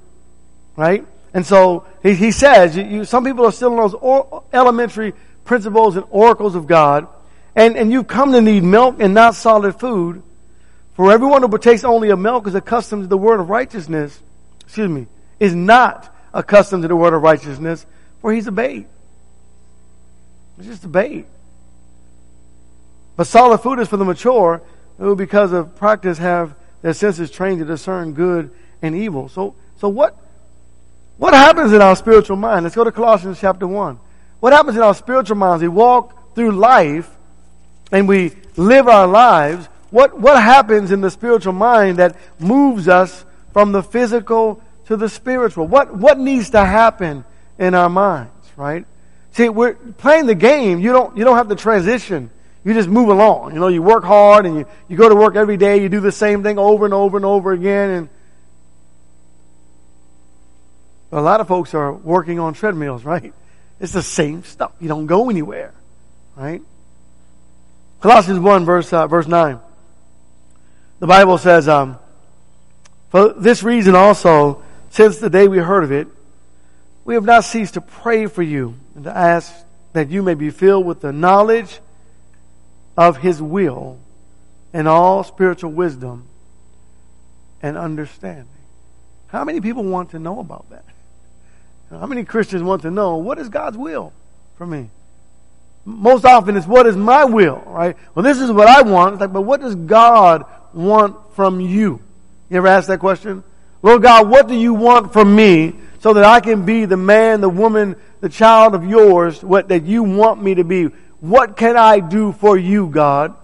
Right? 0.77 1.05
And 1.33 1.45
so 1.45 1.85
he, 2.03 2.13
he 2.13 2.31
says, 2.31 2.77
you, 2.77 2.83
you, 2.83 3.05
some 3.05 3.25
people 3.25 3.45
are 3.45 3.51
still 3.51 3.71
in 3.71 3.77
those 3.77 3.95
or, 3.95 4.43
elementary 4.53 5.13
principles 5.43 5.97
and 5.97 6.05
oracles 6.11 6.55
of 6.55 6.67
God, 6.67 7.07
and, 7.55 7.75
and 7.75 7.91
you 7.91 8.03
come 8.03 8.31
to 8.31 8.41
need 8.41 8.63
milk 8.63 8.97
and 8.99 9.13
not 9.13 9.33
solid 9.35 9.79
food. 9.79 10.21
For 10.93 11.11
everyone 11.11 11.41
who 11.41 11.49
partakes 11.49 11.83
only 11.83 12.09
of 12.11 12.19
milk 12.19 12.47
is 12.47 12.55
accustomed 12.55 13.03
to 13.03 13.07
the 13.07 13.17
word 13.17 13.39
of 13.39 13.49
righteousness, 13.49 14.17
excuse 14.61 14.89
me, 14.89 15.07
is 15.39 15.55
not 15.55 16.15
accustomed 16.33 16.83
to 16.83 16.87
the 16.87 16.95
word 16.95 17.13
of 17.13 17.23
righteousness, 17.23 17.85
for 18.21 18.31
he's 18.31 18.47
a 18.47 18.51
babe. 18.51 18.85
He's 20.59 20.67
just 20.67 20.83
a 20.83 20.89
babe. 20.89 21.25
But 23.15 23.27
solid 23.27 23.59
food 23.59 23.79
is 23.79 23.87
for 23.87 23.97
the 23.97 24.05
mature, 24.05 24.61
who 24.97 25.15
because 25.15 25.53
of 25.53 25.75
practice 25.77 26.17
have 26.17 26.53
their 26.81 26.93
senses 26.93 27.31
trained 27.31 27.59
to 27.59 27.65
discern 27.65 28.13
good 28.13 28.51
and 28.81 28.95
evil. 28.95 29.29
So, 29.29 29.55
so 29.77 29.89
what, 29.89 30.17
what 31.17 31.33
happens 31.33 31.71
in 31.73 31.81
our 31.81 31.95
spiritual 31.95 32.35
mind? 32.35 32.63
Let's 32.63 32.75
go 32.75 32.83
to 32.83 32.91
Colossians 32.91 33.39
chapter 33.39 33.67
1. 33.67 33.99
What 34.41 34.53
happens 34.53 34.75
in 34.77 34.83
our 34.83 34.93
spiritual 34.93 35.37
minds? 35.37 35.61
We 35.61 35.69
walk 35.69 36.35
through 36.35 36.51
life 36.51 37.09
and 37.91 38.07
we 38.07 38.33
live 38.55 38.87
our 38.87 39.07
lives. 39.07 39.67
What, 39.91 40.19
what 40.19 40.41
happens 40.41 40.91
in 40.91 41.01
the 41.01 41.09
spiritual 41.09 41.53
mind 41.53 41.97
that 41.97 42.15
moves 42.37 42.87
us 42.87 43.25
from 43.53 43.71
the 43.71 43.83
physical 43.83 44.61
to 44.85 44.97
the 44.97 45.09
spiritual? 45.09 45.67
What, 45.67 45.95
what 45.95 46.19
needs 46.19 46.51
to 46.51 46.63
happen 46.63 47.23
in 47.57 47.73
our 47.73 47.89
minds, 47.89 48.31
right? 48.55 48.85
See, 49.33 49.49
we're 49.49 49.73
playing 49.73 50.25
the 50.25 50.35
game. 50.35 50.79
You 50.79 50.91
don't, 50.91 51.17
you 51.17 51.23
don't 51.23 51.37
have 51.37 51.49
to 51.49 51.55
transition. 51.55 52.29
You 52.63 52.73
just 52.73 52.89
move 52.89 53.09
along. 53.09 53.53
You 53.53 53.59
know, 53.59 53.67
you 53.67 53.81
work 53.81 54.03
hard 54.03 54.45
and 54.45 54.59
you, 54.59 54.65
you 54.87 54.97
go 54.97 55.07
to 55.07 55.15
work 55.15 55.35
every 55.35 55.57
day. 55.57 55.81
You 55.81 55.89
do 55.89 55.99
the 55.99 56.11
same 56.11 56.43
thing 56.43 56.57
over 56.57 56.85
and 56.85 56.93
over 56.93 57.17
and 57.17 57.25
over 57.25 57.51
again. 57.53 57.89
And 57.89 58.09
a 61.11 61.21
lot 61.21 61.41
of 61.41 61.47
folks 61.47 61.73
are 61.73 61.93
working 61.93 62.39
on 62.39 62.53
treadmills, 62.53 63.03
right? 63.03 63.33
It's 63.79 63.93
the 63.93 64.03
same 64.03 64.43
stuff. 64.43 64.71
You 64.79 64.87
don't 64.87 65.05
go 65.05 65.29
anywhere, 65.29 65.73
right? 66.35 66.61
Colossians 68.01 68.39
1 68.39 68.65
verse, 68.65 68.91
uh, 68.91 69.07
verse 69.07 69.27
9. 69.27 69.59
The 70.99 71.07
Bible 71.07 71.37
says, 71.37 71.67
um, 71.69 71.97
for 73.09 73.33
this 73.33 73.63
reason 73.63 73.95
also, 73.95 74.63
since 74.89 75.17
the 75.17 75.29
day 75.29 75.47
we 75.47 75.59
heard 75.59 75.83
of 75.83 75.91
it, 75.91 76.07
we 77.05 77.13
have 77.15 77.23
not 77.23 77.43
ceased 77.43 77.75
to 77.75 77.81
pray 77.81 78.27
for 78.27 78.43
you 78.43 78.75
and 78.99 79.05
to 79.05 79.17
ask 79.17 79.53
that 79.93 80.09
you 80.09 80.21
may 80.21 80.33
be 80.33 80.49
filled 80.49 80.85
with 80.85 80.99
the 80.99 81.13
knowledge 81.13 81.79
of 82.97 83.15
His 83.15 83.41
will 83.41 83.97
and 84.73 84.89
all 84.89 85.23
spiritual 85.23 85.71
wisdom 85.71 86.27
and 87.61 87.77
understanding. 87.77 88.45
How 89.27 89.45
many 89.45 89.61
people 89.61 89.85
want 89.85 90.11
to 90.11 90.19
know 90.19 90.41
about 90.41 90.69
that? 90.71 90.83
How 91.89 92.07
many 92.07 92.25
Christians 92.25 92.61
want 92.61 92.81
to 92.81 92.91
know 92.91 93.15
what 93.15 93.39
is 93.39 93.47
God's 93.47 93.77
will 93.77 94.11
for 94.57 94.67
me? 94.67 94.89
Most 95.85 96.25
often 96.25 96.57
it's 96.57 96.67
what 96.67 96.85
is 96.85 96.97
my 96.97 97.23
will, 97.23 97.63
right? 97.67 97.95
Well, 98.13 98.23
this 98.23 98.41
is 98.41 98.51
what 98.51 98.67
I 98.67 98.81
want. 98.81 99.13
It's 99.13 99.21
like, 99.21 99.31
but 99.31 99.43
what 99.43 99.61
does 99.61 99.75
God 99.75 100.43
want 100.73 101.15
from 101.35 101.61
you? 101.61 102.01
You 102.49 102.57
ever 102.57 102.67
ask 102.67 102.89
that 102.89 102.99
question? 102.99 103.45
Lord 103.81 104.03
God, 104.03 104.27
what 104.27 104.49
do 104.49 104.55
you 104.55 104.73
want 104.73 105.13
from 105.13 105.33
me 105.33 105.75
so 105.99 106.13
that 106.13 106.23
I 106.23 106.39
can 106.39 106.65
be 106.65 106.85
the 106.85 106.97
man, 106.97 107.41
the 107.41 107.49
woman, 107.49 107.95
the 108.21 108.29
child 108.29 108.75
of 108.75 108.85
yours, 108.85 109.43
what 109.43 109.69
that 109.69 109.83
you 109.83 110.03
want 110.03 110.41
me 110.41 110.55
to 110.55 110.63
be? 110.63 110.85
What 111.19 111.57
can 111.57 111.75
I 111.75 111.99
do 111.99 112.31
for 112.31 112.57
you, 112.57 112.87
God? 112.87 113.35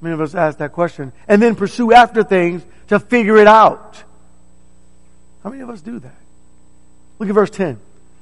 Many 0.00 0.14
of 0.14 0.20
us 0.20 0.34
ask 0.34 0.58
that 0.58 0.72
question 0.72 1.12
and 1.28 1.42
then 1.42 1.54
pursue 1.54 1.92
after 1.92 2.22
things 2.22 2.62
to 2.88 2.98
figure 2.98 3.36
it 3.36 3.46
out. 3.46 4.02
How 5.42 5.50
many 5.50 5.62
of 5.62 5.70
us 5.70 5.80
do 5.80 5.98
that? 5.98 6.14
Look 7.18 7.28
at 7.28 7.34
verse 7.34 7.50
10. 7.50 7.78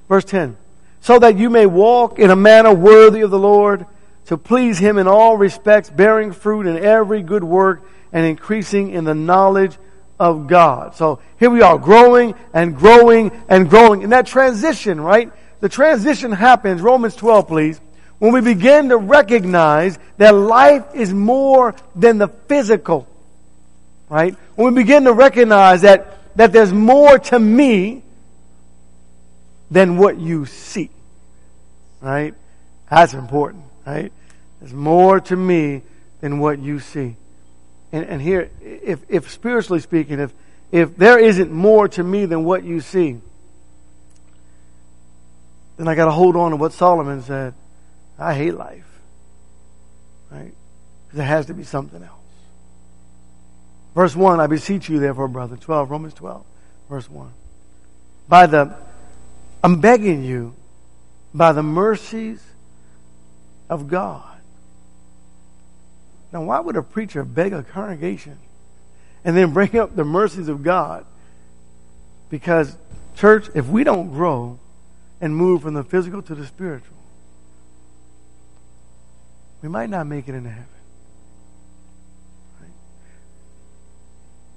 Verse 0.09 0.25
10. 0.25 0.57
So 1.01 1.19
that 1.19 1.39
you 1.39 1.51
may 1.51 1.67
walk 1.67 2.19
in 2.19 2.31
a 2.31 2.37
manner 2.37 2.73
worthy 2.73 3.21
of 3.21 3.31
the 3.31 3.39
Lord, 3.39 3.87
to 4.27 4.37
please 4.37 4.79
Him 4.79 4.99
in 4.99 5.07
all 5.07 5.37
respects, 5.37 5.89
bearing 5.89 6.33
fruit 6.33 6.67
in 6.67 6.77
every 6.77 7.23
good 7.23 7.45
work, 7.45 7.89
and 8.13 8.27
increasing 8.27 8.91
in 8.91 9.05
the 9.05 9.15
knowledge 9.15 9.77
of 10.19 10.47
God. 10.47 10.95
So 10.95 11.21
here 11.39 11.51
we 11.51 11.63
are, 11.63 11.79
growing 11.79 12.35
and 12.53 12.77
growing 12.77 13.31
and 13.49 13.69
growing. 13.69 14.03
And 14.03 14.13
that 14.13 14.27
transition, 14.27 15.01
right? 15.01 15.31
The 15.61 15.69
transition 15.69 16.33
happens, 16.33 16.81
Romans 16.81 17.17
12, 17.17 17.49
please, 17.49 17.81
when 18.19 18.33
we 18.33 18.41
begin 18.41 18.89
to 18.89 18.97
recognize 18.97 19.99
that 20.17 20.35
life 20.35 20.95
is 20.95 21.13
more 21.13 21.75
than 21.95 22.19
the 22.19 22.29
physical. 22.29 23.07
Right? 24.09 24.35
When 24.57 24.75
we 24.75 24.83
begin 24.83 25.05
to 25.05 25.13
recognize 25.13 25.83
that, 25.83 26.19
that 26.37 26.53
there's 26.53 26.73
more 26.73 27.19
to 27.19 27.39
me 27.39 28.03
than 29.71 29.99
what 29.99 30.19
you 30.19 30.47
see. 30.47 30.91
Right? 32.01 32.35
That's 32.91 33.13
important, 33.13 33.65
right? 33.87 34.13
There's 34.61 34.73
more 34.73 35.21
to 35.21 35.37
me 35.37 35.83
than 36.21 36.39
what 36.39 36.59
you 36.59 36.81
see. 36.81 37.17
And, 37.93 38.05
and 38.05 38.23
here, 38.23 38.51
if, 38.61 39.01
if 39.09 39.31
spiritually 39.31 39.81
speaking, 39.81 40.21
if, 40.21 40.33
if 40.71 40.97
there 40.97 41.19
isn't 41.19 41.51
more 41.51 41.89
to 41.89 42.03
me 42.03 42.27
than 42.27 42.45
what 42.45 42.65
you 42.65 42.81
see, 42.81 43.19
then 45.77 45.89
I 45.89 45.95
got 45.95 46.07
to 46.07 46.11
hold 46.11 46.37
on 46.37 46.51
to 46.51 46.57
what 46.57 46.73
Solomon 46.73 47.23
said. 47.23 47.55
I 48.19 48.35
hate 48.35 48.55
life. 48.55 48.85
Right? 50.31 50.53
There 51.13 51.27
has 51.27 51.47
to 51.47 51.55
be 51.55 51.63
something 51.63 52.03
else. 52.03 52.13
Verse 53.95 54.15
1, 54.15 54.41
I 54.41 54.47
beseech 54.47 54.89
you, 54.89 54.99
therefore, 54.99 55.29
brother. 55.29 55.57
12, 55.57 55.91
Romans 55.91 56.15
12, 56.15 56.45
verse 56.89 57.09
1. 57.09 57.33
By 58.29 58.47
the 58.47 58.77
I'm 59.63 59.81
begging 59.81 60.23
you, 60.25 60.55
by 61.35 61.53
the 61.53 61.63
mercies 61.63 62.43
of 63.69 63.89
God. 63.89 64.38
Now, 66.33 66.43
why 66.43 66.61
would 66.61 66.77
a 66.77 66.83
preacher 66.83 67.25
beg 67.25 67.53
a 67.53 67.63
congregation 67.63 68.39
and 69.25 69.37
then 69.37 69.53
bring 69.53 69.77
up 69.79 69.97
the 69.97 70.05
mercies 70.05 70.49
of 70.49 70.63
God? 70.63 71.07
Because, 72.31 72.77
church, 73.17 73.49
if 73.55 73.67
we 73.67 73.85
don't 73.85 74.11
grow 74.11 74.59
and 75.21 75.35
move 75.35 75.63
from 75.63 75.75
the 75.75 75.85
physical 75.85 76.21
to 76.23 76.35
the 76.35 76.47
spiritual, 76.47 76.97
we 79.63 79.69
might 79.69 79.91
not 79.91 80.07
make 80.07 80.29
it 80.29 80.35
into 80.35 80.51
heaven. 80.51 80.67
Right? 82.61 82.71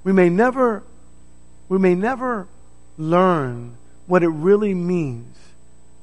We 0.04 0.12
may 0.12 0.30
never, 0.30 0.84
we 1.70 1.80
may 1.80 1.96
never 1.96 2.48
learn 2.98 3.78
what 4.08 4.24
it 4.24 4.30
really 4.30 4.74
means 4.74 5.38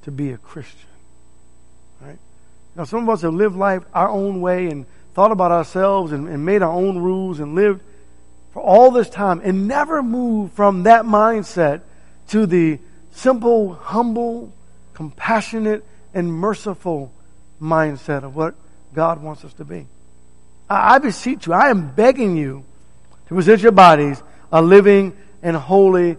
to 0.02 0.10
be 0.10 0.32
a 0.32 0.38
Christian. 0.38 0.88
Right? 2.00 2.18
Now, 2.74 2.84
some 2.84 3.02
of 3.02 3.08
us 3.10 3.22
have 3.22 3.34
lived 3.34 3.54
life 3.54 3.82
our 3.92 4.08
own 4.08 4.40
way 4.40 4.68
and 4.68 4.86
thought 5.18 5.32
about 5.32 5.50
ourselves 5.50 6.12
and, 6.12 6.28
and 6.28 6.46
made 6.46 6.62
our 6.62 6.70
own 6.70 6.98
rules 6.98 7.40
and 7.40 7.56
lived 7.56 7.82
for 8.52 8.62
all 8.62 8.92
this 8.92 9.10
time 9.10 9.40
and 9.42 9.66
never 9.66 10.00
moved 10.00 10.52
from 10.52 10.84
that 10.84 11.04
mindset 11.04 11.80
to 12.28 12.46
the 12.46 12.78
simple, 13.10 13.74
humble, 13.74 14.52
compassionate, 14.94 15.84
and 16.14 16.32
merciful 16.32 17.10
mindset 17.60 18.22
of 18.22 18.36
what 18.36 18.54
God 18.94 19.20
wants 19.20 19.44
us 19.44 19.52
to 19.54 19.64
be. 19.64 19.88
I, 20.70 20.94
I 20.94 20.98
beseech 21.00 21.48
you, 21.48 21.52
I 21.52 21.70
am 21.70 21.90
begging 21.90 22.36
you 22.36 22.62
to 23.26 23.34
present 23.34 23.60
your 23.60 23.72
bodies 23.72 24.22
a 24.52 24.62
living 24.62 25.16
and 25.42 25.56
holy 25.56 26.16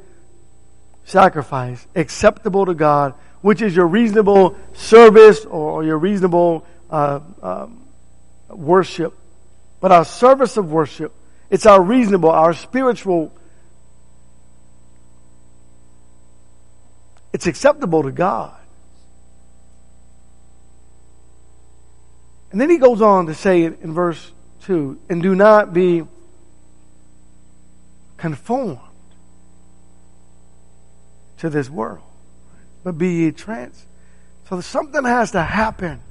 sacrifice 1.05 1.87
acceptable 1.95 2.65
to 2.65 2.73
God, 2.73 3.13
which 3.39 3.61
is 3.61 3.73
your 3.73 3.87
reasonable 3.87 4.57
service 4.73 5.45
or 5.45 5.85
your 5.85 5.97
reasonable 5.97 6.65
uh, 6.89 7.21
um, 7.41 7.85
worship. 8.49 9.17
But 9.79 9.91
our 9.91 10.05
service 10.05 10.57
of 10.57 10.71
worship, 10.71 11.13
it's 11.49 11.65
our 11.65 11.81
reasonable, 11.81 12.29
our 12.29 12.53
spiritual, 12.53 13.31
it's 17.31 17.47
acceptable 17.47 18.03
to 18.03 18.11
God. 18.11 18.55
And 22.51 22.59
then 22.59 22.69
he 22.69 22.77
goes 22.77 23.01
on 23.01 23.27
to 23.27 23.35
say 23.35 23.63
in 23.63 23.93
verse 23.93 24.31
2 24.63 24.99
and 25.09 25.21
do 25.21 25.35
not 25.35 25.73
be 25.73 26.03
conformed 28.17 28.79
to 31.37 31.49
this 31.49 31.69
world, 31.69 32.03
but 32.83 32.97
be 32.97 33.09
ye 33.09 33.31
trans. 33.31 33.85
So 34.49 34.61
something 34.61 35.03
has 35.05 35.31
to 35.31 35.43
happen. 35.43 36.01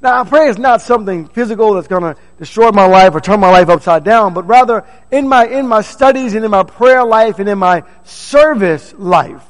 Now, 0.00 0.20
I 0.20 0.24
pray 0.24 0.48
it's 0.48 0.58
not 0.58 0.80
something 0.80 1.26
physical 1.26 1.74
that's 1.74 1.88
going 1.88 2.02
to 2.02 2.16
destroy 2.38 2.70
my 2.70 2.86
life 2.86 3.14
or 3.14 3.20
turn 3.20 3.40
my 3.40 3.50
life 3.50 3.68
upside 3.68 4.04
down, 4.04 4.32
but 4.32 4.46
rather 4.46 4.84
in 5.10 5.26
my, 5.26 5.46
in 5.46 5.66
my 5.66 5.80
studies 5.80 6.34
and 6.34 6.44
in 6.44 6.50
my 6.52 6.62
prayer 6.62 7.04
life 7.04 7.40
and 7.40 7.48
in 7.48 7.58
my 7.58 7.82
service 8.04 8.94
life. 8.96 9.42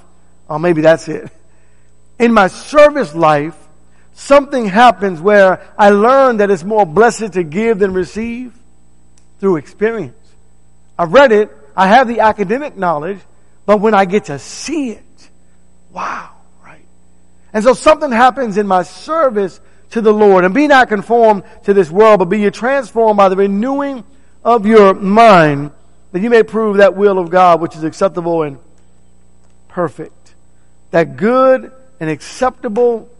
Oh, 0.48 0.58
maybe 0.58 0.80
that's 0.80 1.06
it. 1.08 1.30
In 2.18 2.32
my 2.32 2.46
service 2.46 3.14
life, 3.14 3.54
something 4.14 4.66
happens 4.66 5.20
where 5.20 5.62
I 5.76 5.90
learn 5.90 6.38
that 6.38 6.50
it's 6.50 6.64
more 6.64 6.86
blessed 6.86 7.34
to 7.34 7.42
give 7.42 7.78
than 7.78 7.92
receive 7.92 8.54
through 9.40 9.56
experience. 9.56 10.16
I've 10.98 11.12
read 11.12 11.30
it. 11.30 11.54
I 11.76 11.88
have 11.88 12.08
the 12.08 12.20
academic 12.20 12.76
knowledge, 12.76 13.20
but 13.66 13.80
when 13.80 13.94
I 13.94 14.06
get 14.06 14.24
to 14.24 14.38
see 14.38 14.90
it, 14.90 15.28
wow, 15.92 16.30
right? 16.64 16.84
And 17.52 17.62
so 17.62 17.74
something 17.74 18.10
happens 18.10 18.56
in 18.56 18.66
my 18.66 18.82
service 18.82 19.60
to 19.90 20.00
the 20.00 20.12
Lord. 20.12 20.44
And 20.44 20.54
be 20.54 20.66
not 20.66 20.88
conformed 20.88 21.44
to 21.64 21.74
this 21.74 21.90
world, 21.90 22.18
but 22.18 22.26
be 22.26 22.40
ye 22.40 22.50
transformed 22.50 23.16
by 23.16 23.28
the 23.28 23.36
renewing 23.36 24.04
of 24.44 24.66
your 24.66 24.94
mind, 24.94 25.70
that 26.12 26.20
you 26.20 26.30
may 26.30 26.42
prove 26.42 26.78
that 26.78 26.94
will 26.94 27.18
of 27.18 27.30
God 27.30 27.60
which 27.60 27.76
is 27.76 27.84
acceptable 27.84 28.42
and 28.42 28.58
perfect. 29.68 30.34
That 30.90 31.16
good 31.16 31.72
and 32.00 32.08
acceptable 32.08 33.10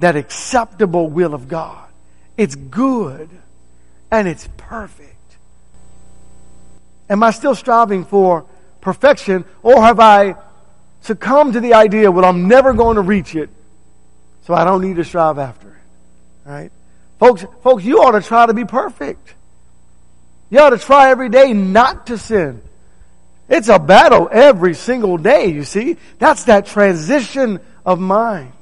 that 0.00 0.16
acceptable 0.16 1.08
will 1.08 1.34
of 1.34 1.48
God. 1.48 1.88
It's 2.36 2.54
good 2.54 3.28
and 4.10 4.28
it's 4.28 4.48
perfect. 4.56 5.14
Am 7.10 7.22
I 7.22 7.30
still 7.30 7.54
striving 7.54 8.04
for 8.04 8.44
perfection 8.80 9.44
or 9.62 9.82
have 9.82 9.98
I 9.98 10.36
succumbed 11.00 11.54
to 11.54 11.60
the 11.60 11.74
idea, 11.74 12.10
well, 12.10 12.24
I'm 12.24 12.48
never 12.48 12.72
going 12.72 12.96
to 12.96 13.02
reach 13.02 13.34
it, 13.34 13.50
so 14.48 14.54
I 14.54 14.64
don't 14.64 14.80
need 14.80 14.96
to 14.96 15.04
strive 15.04 15.38
after 15.38 15.68
it? 15.68 16.48
Right? 16.50 16.72
Folks, 17.18 17.44
folks, 17.62 17.84
you 17.84 18.00
ought 18.00 18.12
to 18.12 18.22
try 18.22 18.46
to 18.46 18.54
be 18.54 18.64
perfect. 18.64 19.34
You 20.48 20.60
ought 20.60 20.70
to 20.70 20.78
try 20.78 21.10
every 21.10 21.28
day 21.28 21.52
not 21.52 22.06
to 22.06 22.16
sin. 22.16 22.62
It's 23.50 23.68
a 23.68 23.78
battle 23.78 24.26
every 24.32 24.72
single 24.72 25.18
day, 25.18 25.48
you 25.48 25.64
see. 25.64 25.98
That's 26.18 26.44
that 26.44 26.64
transition 26.64 27.60
of 27.84 28.00
mind 28.00 28.54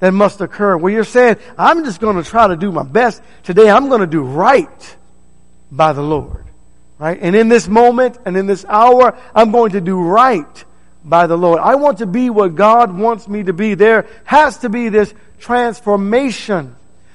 that 0.00 0.12
must 0.12 0.42
occur 0.42 0.76
where 0.76 0.92
you're 0.92 1.04
saying, 1.04 1.36
I'm 1.56 1.84
just 1.86 2.00
going 2.00 2.22
to 2.22 2.28
try 2.28 2.48
to 2.48 2.56
do 2.56 2.70
my 2.70 2.82
best. 2.82 3.22
Today 3.44 3.70
I'm 3.70 3.88
going 3.88 4.02
to 4.02 4.06
do 4.06 4.20
right 4.20 4.96
by 5.72 5.94
the 5.94 6.02
Lord. 6.02 6.44
Right? 6.98 7.18
And 7.18 7.34
in 7.34 7.48
this 7.48 7.66
moment 7.66 8.18
and 8.26 8.36
in 8.36 8.44
this 8.44 8.66
hour, 8.68 9.18
I'm 9.34 9.52
going 9.52 9.72
to 9.72 9.80
do 9.80 10.02
right 10.02 10.64
by 11.04 11.26
the 11.26 11.36
Lord. 11.36 11.60
I 11.60 11.76
want 11.76 11.98
to 11.98 12.06
be 12.06 12.30
what 12.30 12.54
God 12.54 12.96
wants 12.96 13.28
me 13.28 13.42
to 13.44 13.52
be. 13.52 13.74
There 13.74 14.06
has 14.24 14.58
to 14.58 14.68
be 14.68 14.88
this 14.88 15.12
transformation. 15.38 16.74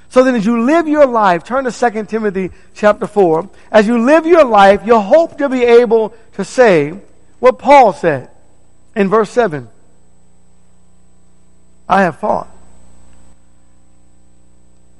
So 0.09 0.23
then 0.23 0.35
as 0.35 0.45
you 0.45 0.63
live 0.63 0.87
your 0.87 1.05
life, 1.05 1.43
turn 1.43 1.65
to 1.65 1.71
2 1.71 2.05
Timothy 2.05 2.51
chapter 2.73 3.07
4. 3.07 3.49
As 3.71 3.87
you 3.87 4.05
live 4.05 4.25
your 4.25 4.45
life, 4.45 4.85
you 4.85 4.99
hope 4.99 5.37
to 5.39 5.49
be 5.49 5.63
able 5.63 6.13
to 6.33 6.45
say 6.45 6.99
what 7.39 7.59
Paul 7.59 7.93
said 7.93 8.29
in 8.95 9.09
verse 9.09 9.29
7. 9.31 9.67
I 11.89 12.03
have 12.03 12.19
fought 12.19 12.49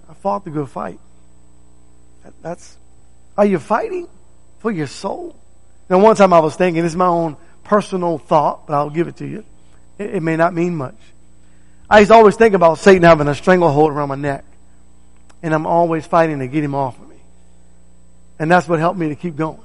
I 0.10 0.14
fought 0.16 0.44
the 0.44 0.52
good 0.52 0.70
fight. 0.70 1.00
That's, 2.42 2.78
are 3.38 3.46
you 3.46 3.58
fighting 3.58 4.08
for 4.60 4.72
your 4.72 4.88
soul? 4.88 5.36
Now, 5.90 6.00
one 6.00 6.16
time 6.16 6.34
I 6.34 6.40
was 6.40 6.56
thinking, 6.56 6.84
this 6.84 6.92
is 6.92 6.96
my 6.96 7.08
own 7.08 7.36
personal 7.64 8.18
thought, 8.18 8.68
but 8.68 8.74
I'll 8.74 8.90
give 8.90 9.08
it 9.08 9.18
to 9.18 9.28
you. 9.28 9.44
It, 9.98 10.16
it 10.16 10.24
may 10.24 10.36
not 10.36 10.54
mean 10.54 10.76
much. 10.76 10.98
I 11.90 12.00
used 12.00 12.10
to 12.10 12.16
always 12.16 12.36
think 12.36 12.56
about 12.56 12.80
Satan 12.80 13.04
having 13.04 13.28
a 13.28 13.36
stranglehold 13.36 13.92
around 13.92 14.10
my 14.10 14.16
neck. 14.16 14.46
And 15.42 15.54
I'm 15.54 15.66
always 15.66 16.06
fighting 16.06 16.40
to 16.40 16.48
get 16.48 16.64
him 16.64 16.74
off 16.74 17.00
of 17.00 17.10
me. 17.10 17.18
And 18.40 18.50
that's 18.50 18.68
what 18.68 18.80
helped 18.80 18.98
me 18.98 19.10
to 19.10 19.16
keep 19.16 19.36
going. 19.36 19.60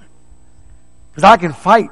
Because 1.10 1.24
I 1.24 1.36
can 1.36 1.52
fight. 1.52 1.90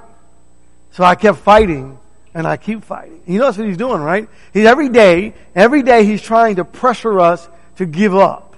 So 0.92 1.04
I 1.04 1.14
kept 1.14 1.38
fighting 1.38 1.98
and 2.34 2.46
I 2.46 2.56
keep 2.56 2.84
fighting. 2.84 3.22
You 3.26 3.38
know 3.38 3.46
that's 3.46 3.58
what 3.58 3.66
he's 3.66 3.76
doing, 3.76 4.00
right? 4.00 4.28
He's 4.52 4.66
every 4.66 4.88
day, 4.88 5.34
every 5.54 5.82
day 5.82 6.04
he's 6.04 6.22
trying 6.22 6.56
to 6.56 6.64
pressure 6.64 7.20
us 7.20 7.48
to 7.76 7.86
give 7.86 8.14
up. 8.14 8.56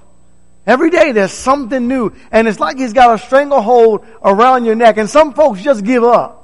Every 0.67 0.91
day 0.91 1.13
there's 1.13 1.33
something 1.33 1.89
new. 1.89 2.13
And 2.31 2.47
it's 2.47 2.61
like 2.61 2.77
he's 2.77 2.93
got 2.93 3.15
a 3.15 3.25
stranglehold 3.25 4.05
around 4.23 4.67
your 4.67 4.75
neck. 4.75 4.99
And 4.99 5.09
some 5.09 5.33
folks 5.33 5.63
just 5.63 5.85
give 5.85 6.05
up. 6.05 6.38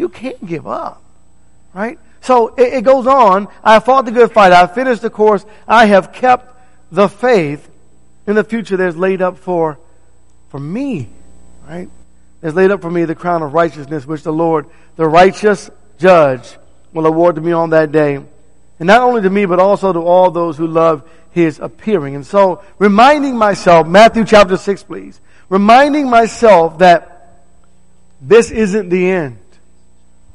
You 0.00 0.08
can't 0.08 0.46
give 0.46 0.66
up. 0.66 1.02
Right? 1.74 1.98
So 2.22 2.54
it, 2.54 2.72
it 2.72 2.84
goes 2.84 3.06
on. 3.06 3.48
I 3.62 3.80
fought 3.80 4.06
the 4.06 4.12
good 4.12 4.32
fight. 4.32 4.50
I 4.50 4.66
finished 4.66 5.02
the 5.02 5.10
course. 5.10 5.44
I 5.68 5.84
have 5.84 6.10
kept 6.10 6.56
the 6.90 7.06
faith. 7.06 7.68
In 8.26 8.34
the 8.34 8.42
future 8.42 8.78
there's 8.78 8.96
laid 8.96 9.20
up 9.20 9.36
for, 9.36 9.78
for 10.48 10.58
me. 10.58 11.10
Right? 11.68 11.90
There's 12.40 12.54
laid 12.54 12.70
up 12.70 12.80
for 12.80 12.90
me 12.90 13.04
the 13.04 13.14
crown 13.14 13.42
of 13.42 13.52
righteousness 13.52 14.06
which 14.06 14.22
the 14.22 14.32
Lord, 14.32 14.64
the 14.96 15.06
righteous 15.06 15.68
judge, 15.98 16.56
will 16.94 17.04
award 17.04 17.34
to 17.34 17.42
me 17.42 17.52
on 17.52 17.70
that 17.70 17.92
day. 17.92 18.14
And 18.14 18.86
not 18.86 19.02
only 19.02 19.20
to 19.20 19.28
me, 19.28 19.44
but 19.44 19.60
also 19.60 19.92
to 19.92 20.00
all 20.00 20.30
those 20.30 20.56
who 20.56 20.66
love 20.66 21.06
his 21.32 21.58
appearing. 21.58 22.14
And 22.14 22.26
so, 22.26 22.64
reminding 22.78 23.36
myself, 23.36 23.86
Matthew 23.86 24.24
chapter 24.24 24.56
6, 24.56 24.82
please. 24.84 25.20
Reminding 25.50 26.08
myself 26.08 26.78
that 26.78 27.42
this 28.22 28.50
isn't 28.50 28.88
the 28.88 29.10
end. 29.10 29.36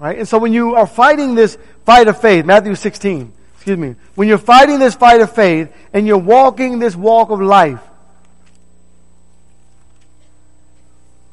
Right? 0.05 0.19
And 0.19 0.27
so 0.27 0.37
when 0.37 0.53
you 0.53 0.75
are 0.75 0.85
fighting 0.85 1.33
this 1.33 1.57
fight 1.83 2.07
of 2.07 2.21
faith, 2.21 2.45
Matthew 2.45 2.75
16, 2.75 3.33
excuse 3.55 3.75
me, 3.75 3.95
when 4.13 4.27
you're 4.27 4.37
fighting 4.37 4.77
this 4.77 4.93
fight 4.93 5.19
of 5.19 5.33
faith 5.33 5.75
and 5.93 6.05
you're 6.05 6.19
walking 6.19 6.77
this 6.77 6.95
walk 6.95 7.31
of 7.31 7.41
life, 7.41 7.81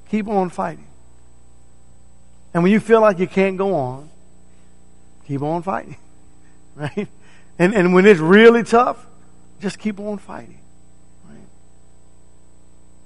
keep 0.09 0.27
on 0.27 0.49
fighting. 0.49 0.87
And 2.55 2.63
when 2.63 2.73
you 2.73 2.81
feel 2.81 3.03
like 3.03 3.19
you 3.19 3.27
can't 3.27 3.59
go 3.59 3.75
on, 3.75 4.09
keep 5.29 5.43
on 5.43 5.63
fighting. 5.63 5.97
Right? 6.75 7.09
And, 7.59 7.75
and 7.75 7.93
when 7.93 8.07
it's 8.07 8.21
really 8.21 8.63
tough, 8.63 9.05
just 9.61 9.79
keep 9.79 10.01
on 10.01 10.17
fighting. 10.17 10.59
Right? 11.29 11.45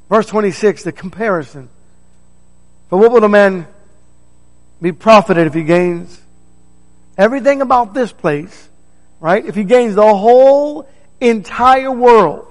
Verse 0.09 0.26
26, 0.26 0.85
the 0.85 0.92
comparison. 0.92 1.68
For 2.88 3.00
what 3.00 3.11
will 3.11 3.24
a 3.24 3.29
man 3.29 3.66
be 4.80 4.92
profited 4.92 5.46
if 5.46 5.54
he 5.54 5.62
gains 5.62 6.20
everything 7.16 7.62
about 7.62 7.94
this 7.94 8.12
place, 8.12 8.68
right? 9.20 9.44
If 9.44 9.54
he 9.54 9.64
gains 9.64 9.94
the 9.94 10.14
whole 10.14 10.88
entire 11.20 11.90
world. 11.90 12.46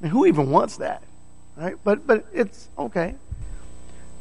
And 0.00 0.10
who 0.10 0.26
even 0.26 0.50
wants 0.50 0.78
that? 0.78 1.02
Right? 1.56 1.76
But, 1.84 2.06
but 2.06 2.26
it's 2.32 2.68
okay. 2.78 3.14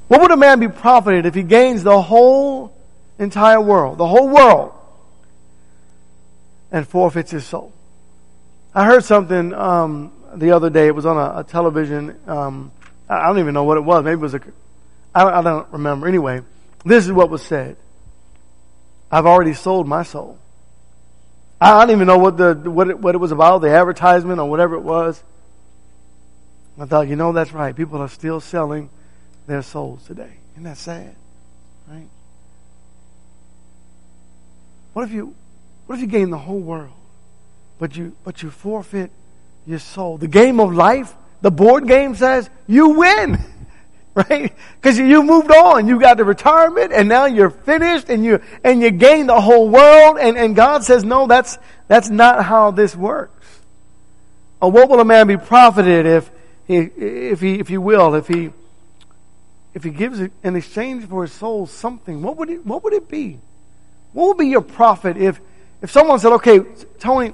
What 0.07 0.21
would 0.21 0.31
a 0.31 0.37
man 0.37 0.59
be 0.59 0.67
profited 0.67 1.25
if 1.25 1.33
he 1.33 1.43
gains 1.43 1.83
the 1.83 2.01
whole 2.01 2.75
entire 3.17 3.61
world, 3.61 3.97
the 3.97 4.07
whole 4.07 4.27
world, 4.27 4.73
and 6.71 6.87
forfeits 6.87 7.31
his 7.31 7.45
soul? 7.45 7.71
I 8.75 8.85
heard 8.85 9.03
something 9.03 9.53
um, 9.53 10.11
the 10.35 10.51
other 10.51 10.69
day. 10.69 10.87
It 10.87 10.95
was 10.95 11.05
on 11.05 11.17
a, 11.17 11.39
a 11.39 11.43
television. 11.43 12.19
Um, 12.27 12.71
I 13.07 13.27
don't 13.27 13.39
even 13.39 13.53
know 13.53 13.63
what 13.63 13.77
it 13.77 13.81
was. 13.81 14.03
Maybe 14.03 14.15
it 14.15 14.21
was 14.21 14.33
a. 14.33 14.41
I, 15.15 15.23
I 15.23 15.41
don't 15.41 15.67
remember. 15.71 16.07
Anyway, 16.07 16.41
this 16.85 17.05
is 17.05 17.11
what 17.11 17.29
was 17.29 17.41
said. 17.41 17.77
I've 19.11 19.25
already 19.25 19.53
sold 19.53 19.87
my 19.87 20.03
soul. 20.03 20.37
I 21.59 21.79
don't 21.81 21.91
even 21.91 22.07
know 22.07 22.17
what 22.17 22.37
the 22.37 22.55
what 22.55 22.89
it, 22.89 22.99
what 22.99 23.13
it 23.13 23.19
was 23.19 23.31
about, 23.31 23.59
the 23.59 23.69
advertisement 23.69 24.39
or 24.39 24.49
whatever 24.49 24.75
it 24.75 24.81
was. 24.81 25.21
I 26.79 26.85
thought, 26.85 27.07
you 27.07 27.15
know, 27.15 27.31
that's 27.31 27.51
right. 27.51 27.75
People 27.75 28.01
are 28.01 28.07
still 28.09 28.39
selling 28.39 28.89
their 29.45 29.61
souls 29.61 30.03
today. 30.05 30.31
Isn't 30.53 30.63
that 30.63 30.77
sad? 30.77 31.15
Right? 31.87 32.07
What 34.93 35.03
if 35.03 35.11
you 35.11 35.35
what 35.85 35.95
if 35.95 36.01
you 36.01 36.07
gain 36.07 36.31
the 36.31 36.37
whole 36.37 36.59
world, 36.59 36.93
but 37.77 37.95
you 37.95 38.15
but 38.23 38.41
you 38.41 38.49
forfeit 38.49 39.11
your 39.67 39.79
soul? 39.79 40.17
The 40.17 40.27
game 40.27 40.59
of 40.59 40.73
life, 40.73 41.13
the 41.41 41.51
board 41.51 41.87
game 41.87 42.15
says 42.15 42.49
you 42.67 42.89
win. 42.89 43.37
Right? 44.15 44.53
Because 44.75 44.97
you 44.97 45.23
moved 45.23 45.51
on. 45.51 45.87
You 45.87 45.97
got 45.97 46.17
the 46.17 46.25
retirement 46.25 46.91
and 46.91 47.07
now 47.07 47.27
you're 47.27 47.49
finished 47.49 48.09
and 48.09 48.25
you 48.25 48.41
and 48.61 48.81
you 48.81 48.91
gain 48.91 49.27
the 49.27 49.39
whole 49.39 49.69
world 49.69 50.17
and, 50.19 50.37
and 50.37 50.53
God 50.53 50.83
says, 50.83 51.05
No, 51.05 51.27
that's 51.27 51.57
that's 51.87 52.09
not 52.09 52.43
how 52.43 52.71
this 52.71 52.93
works. 52.93 53.61
Or 54.61 54.69
what 54.69 54.89
will 54.89 54.99
a 54.99 55.05
man 55.05 55.27
be 55.27 55.37
profited 55.37 56.05
if 56.05 56.29
he 56.67 56.77
if 56.77 57.39
he 57.39 57.59
if 57.59 57.69
he 57.69 57.77
will, 57.77 58.15
if 58.15 58.27
he 58.27 58.51
if 59.73 59.85
he 59.85 59.91
gives 59.91 60.19
in 60.19 60.55
exchange 60.57 61.07
for 61.07 61.21
his 61.21 61.31
soul 61.31 61.65
something, 61.65 62.21
what 62.21 62.35
would 62.35 62.49
it 62.49 62.65
what 62.65 62.83
would 62.83 62.91
it 62.91 63.07
be? 63.07 63.39
What 64.11 64.27
would 64.27 64.37
be 64.37 64.47
your 64.47 64.61
profit 64.61 65.15
if 65.15 65.39
if 65.81 65.89
someone 65.89 66.19
said, 66.19 66.33
Okay, 66.33 66.59
Tony, 66.99 67.33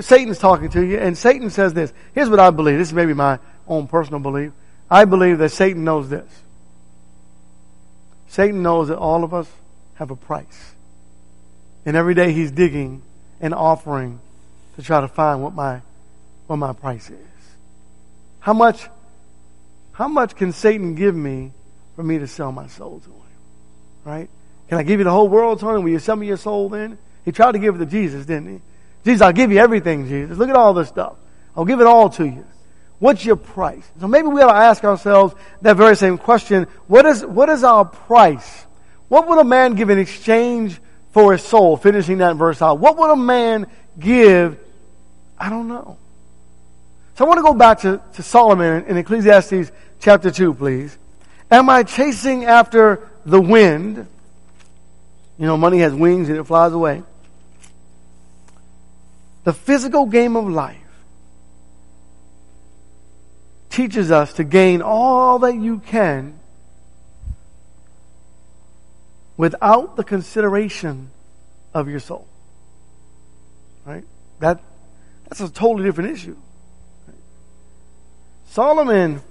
Satan's 0.00 0.38
talking 0.38 0.68
to 0.70 0.84
you, 0.84 0.98
and 0.98 1.16
Satan 1.16 1.50
says 1.50 1.72
this. 1.74 1.92
Here's 2.12 2.28
what 2.28 2.40
I 2.40 2.50
believe. 2.50 2.78
This 2.78 2.88
is 2.88 2.94
maybe 2.94 3.14
my 3.14 3.38
own 3.66 3.86
personal 3.86 4.20
belief. 4.20 4.52
I 4.90 5.04
believe 5.04 5.38
that 5.38 5.50
Satan 5.50 5.84
knows 5.84 6.08
this. 6.08 6.28
Satan 8.28 8.62
knows 8.62 8.88
that 8.88 8.98
all 8.98 9.24
of 9.24 9.34
us 9.34 9.50
have 9.94 10.10
a 10.10 10.16
price. 10.16 10.74
And 11.84 11.96
every 11.96 12.14
day 12.14 12.32
he's 12.32 12.50
digging 12.50 13.02
and 13.40 13.52
offering 13.52 14.20
to 14.76 14.82
try 14.82 15.00
to 15.00 15.08
find 15.08 15.42
what 15.42 15.54
my 15.54 15.82
what 16.46 16.56
my 16.56 16.72
price 16.72 17.10
is. 17.10 17.18
How 18.40 18.52
much 18.52 18.88
how 19.92 20.08
much 20.08 20.36
can 20.36 20.52
Satan 20.52 20.94
give 20.94 21.14
me 21.14 21.52
for 21.96 22.02
me 22.02 22.18
to 22.18 22.26
sell 22.26 22.52
my 22.52 22.66
soul 22.68 23.00
to 23.00 23.10
him? 23.10 23.16
Right? 24.04 24.30
Can 24.68 24.78
I 24.78 24.82
give 24.82 25.00
you 25.00 25.04
the 25.04 25.10
whole 25.10 25.28
world, 25.28 25.60
Tony? 25.60 25.82
Will 25.82 25.90
you 25.90 25.98
sell 25.98 26.16
me 26.16 26.26
your 26.26 26.36
soul 26.38 26.68
then? 26.68 26.96
He 27.24 27.32
tried 27.32 27.52
to 27.52 27.58
give 27.58 27.74
it 27.74 27.78
to 27.78 27.86
Jesus, 27.86 28.24
didn't 28.24 28.54
he? 28.54 28.60
Jesus, 29.04 29.20
I'll 29.20 29.32
give 29.32 29.52
you 29.52 29.58
everything, 29.58 30.08
Jesus. 30.08 30.38
Look 30.38 30.48
at 30.48 30.56
all 30.56 30.74
this 30.74 30.88
stuff. 30.88 31.16
I'll 31.56 31.64
give 31.64 31.80
it 31.80 31.86
all 31.86 32.08
to 32.10 32.24
you. 32.24 32.44
What's 33.02 33.24
your 33.24 33.34
price? 33.34 33.82
So 33.98 34.06
maybe 34.06 34.28
we 34.28 34.42
ought 34.42 34.52
to 34.52 34.58
ask 34.58 34.84
ourselves 34.84 35.34
that 35.60 35.76
very 35.76 35.96
same 35.96 36.16
question. 36.16 36.68
What 36.86 37.04
is, 37.04 37.26
what 37.26 37.48
is 37.48 37.64
our 37.64 37.84
price? 37.84 38.64
What 39.08 39.26
would 39.26 39.40
a 39.40 39.44
man 39.44 39.74
give 39.74 39.90
in 39.90 39.98
exchange 39.98 40.80
for 41.10 41.32
his 41.32 41.42
soul? 41.42 41.76
Finishing 41.76 42.18
that 42.18 42.36
verse 42.36 42.62
out. 42.62 42.78
What 42.78 42.96
would 42.96 43.10
a 43.10 43.16
man 43.16 43.66
give? 43.98 44.56
I 45.36 45.50
don't 45.50 45.66
know. 45.66 45.96
So 47.16 47.24
I 47.24 47.28
want 47.28 47.38
to 47.38 47.42
go 47.42 47.54
back 47.54 47.80
to, 47.80 48.00
to 48.12 48.22
Solomon 48.22 48.84
in 48.84 48.96
Ecclesiastes 48.96 49.72
chapter 49.98 50.30
2, 50.30 50.54
please. 50.54 50.96
Am 51.50 51.68
I 51.68 51.82
chasing 51.82 52.44
after 52.44 53.10
the 53.26 53.40
wind? 53.40 53.96
You 55.40 55.46
know, 55.46 55.56
money 55.56 55.80
has 55.80 55.92
wings 55.92 56.28
and 56.28 56.38
it 56.38 56.44
flies 56.44 56.70
away. 56.70 57.02
The 59.42 59.52
physical 59.52 60.06
game 60.06 60.36
of 60.36 60.48
life 60.48 60.81
teaches 63.72 64.10
us 64.10 64.34
to 64.34 64.44
gain 64.44 64.82
all 64.82 65.40
that 65.40 65.54
you 65.54 65.78
can 65.78 66.38
without 69.36 69.96
the 69.96 70.04
consideration 70.04 71.10
of 71.72 71.88
your 71.88 71.98
soul. 71.98 72.28
Right? 73.86 74.04
That, 74.40 74.60
that's 75.24 75.40
a 75.40 75.50
totally 75.50 75.84
different 75.84 76.10
issue. 76.10 76.36
Solomon 78.46 79.22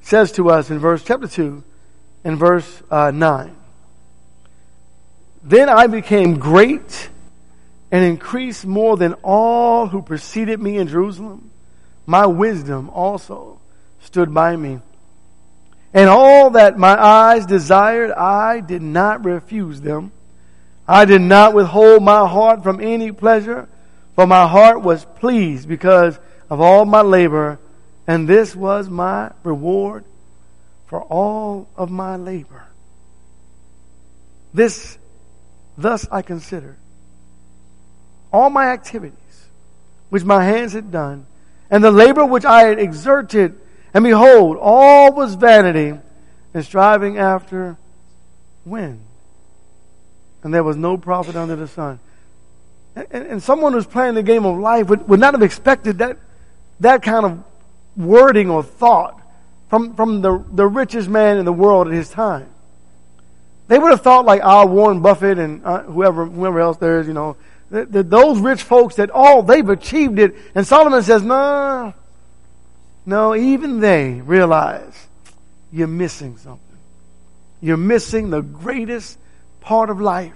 says 0.00 0.30
to 0.32 0.48
us 0.50 0.70
in 0.70 0.78
verse 0.78 1.02
chapter 1.02 1.26
2 1.26 1.64
in 2.24 2.36
verse 2.36 2.82
uh, 2.90 3.10
9 3.10 3.56
Then 5.42 5.68
I 5.68 5.88
became 5.88 6.38
great 6.38 7.10
and 7.90 8.04
increased 8.04 8.64
more 8.64 8.96
than 8.96 9.14
all 9.24 9.88
who 9.88 10.02
preceded 10.02 10.60
me 10.60 10.78
in 10.78 10.86
Jerusalem. 10.86 11.50
My 12.06 12.26
wisdom 12.26 12.88
also 12.90 13.58
stood 14.02 14.32
by 14.32 14.54
me. 14.56 14.80
And 15.94 16.08
all 16.08 16.50
that 16.50 16.78
my 16.78 17.00
eyes 17.00 17.46
desired, 17.46 18.12
I 18.12 18.60
did 18.60 18.82
not 18.82 19.24
refuse 19.24 19.80
them. 19.80 20.12
I 20.86 21.04
did 21.04 21.20
not 21.20 21.54
withhold 21.54 22.02
my 22.02 22.26
heart 22.26 22.62
from 22.62 22.80
any 22.80 23.12
pleasure, 23.12 23.68
for 24.14 24.26
my 24.26 24.46
heart 24.46 24.82
was 24.82 25.04
pleased 25.04 25.68
because 25.68 26.18
of 26.50 26.60
all 26.60 26.84
my 26.84 27.02
labor, 27.02 27.58
and 28.06 28.28
this 28.28 28.54
was 28.56 28.88
my 28.88 29.32
reward 29.42 30.04
for 30.86 31.02
all 31.02 31.68
of 31.76 31.90
my 31.90 32.16
labor. 32.16 32.64
This, 34.52 34.98
thus 35.78 36.06
I 36.10 36.22
considered 36.22 36.76
all 38.32 38.50
my 38.50 38.68
activities, 38.68 39.18
which 40.10 40.24
my 40.24 40.42
hands 40.42 40.72
had 40.72 40.90
done, 40.90 41.26
and 41.70 41.84
the 41.84 41.90
labor 41.90 42.24
which 42.24 42.44
I 42.44 42.64
had 42.64 42.78
exerted 42.78 43.58
and 43.94 44.04
behold, 44.04 44.56
all 44.60 45.12
was 45.12 45.34
vanity 45.34 45.98
and 46.54 46.64
striving 46.64 47.18
after 47.18 47.76
wind. 48.64 49.00
And 50.42 50.52
there 50.52 50.64
was 50.64 50.76
no 50.76 50.96
profit 50.96 51.36
under 51.36 51.56
the 51.56 51.68
sun. 51.68 52.00
And, 52.94 53.06
and, 53.10 53.42
someone 53.42 53.72
who's 53.72 53.86
playing 53.86 54.14
the 54.14 54.22
game 54.22 54.44
of 54.44 54.58
life 54.58 54.88
would, 54.88 55.08
would 55.08 55.20
not 55.20 55.32
have 55.32 55.42
expected 55.42 55.98
that, 55.98 56.18
that 56.80 57.02
kind 57.02 57.24
of 57.24 57.44
wording 57.96 58.50
or 58.50 58.62
thought 58.62 59.18
from, 59.70 59.94
from 59.94 60.20
the, 60.20 60.44
the 60.52 60.66
richest 60.66 61.08
man 61.08 61.38
in 61.38 61.46
the 61.46 61.52
world 61.52 61.86
at 61.86 61.94
his 61.94 62.10
time. 62.10 62.48
They 63.68 63.78
would 63.78 63.92
have 63.92 64.02
thought 64.02 64.26
like 64.26 64.42
our 64.44 64.66
Warren 64.66 65.00
Buffett 65.00 65.38
and 65.38 65.64
uh, 65.64 65.84
whoever, 65.84 66.26
whoever 66.26 66.60
else 66.60 66.76
there 66.76 67.00
is, 67.00 67.06
you 67.06 67.14
know, 67.14 67.36
the, 67.70 68.02
those 68.02 68.38
rich 68.38 68.62
folks 68.62 68.96
that, 68.96 69.10
oh, 69.14 69.40
they've 69.40 69.66
achieved 69.66 70.18
it. 70.18 70.34
And 70.54 70.66
Solomon 70.66 71.02
says, 71.02 71.22
nah, 71.22 71.92
no, 73.04 73.34
even 73.34 73.80
they 73.80 74.20
realize 74.20 74.94
you're 75.72 75.88
missing 75.88 76.36
something. 76.36 76.60
You're 77.60 77.76
missing 77.76 78.30
the 78.30 78.42
greatest 78.42 79.18
part 79.60 79.90
of 79.90 80.00
life. 80.00 80.32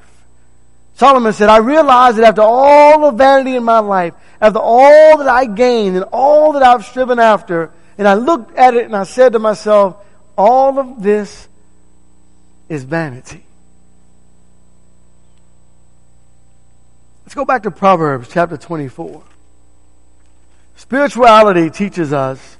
Solomon 0.95 1.33
said, 1.33 1.49
I 1.49 1.59
realize 1.59 2.17
that 2.17 2.25
after 2.25 2.43
all 2.43 3.11
the 3.11 3.17
vanity 3.17 3.55
in 3.55 3.65
my 3.65 3.81
life, 3.81 4.15
after 4.41 4.59
all 4.59 5.19
that 5.19 5.29
I 5.29 5.45
gained 5.45 5.97
and 5.97 6.07
all 6.11 6.53
that 6.53 6.63
I've 6.63 6.85
striven 6.85 7.19
after, 7.19 7.71
and 7.99 8.09
I 8.09 8.15
looked 8.15 8.57
at 8.57 8.75
it 8.75 8.87
and 8.87 8.97
I 8.97 9.05
said 9.05 9.33
to 9.33 9.39
myself, 9.39 9.97
all 10.39 10.79
of 10.79 11.03
this 11.03 11.49
is 12.69 12.85
vanity. 12.85 13.45
Let's 17.25 17.35
go 17.35 17.45
back 17.45 17.65
to 17.65 17.71
Proverbs 17.71 18.29
chapter 18.31 18.57
24. 18.57 19.23
Spirituality 20.77 21.71
teaches 21.71 22.12
us 22.12 22.57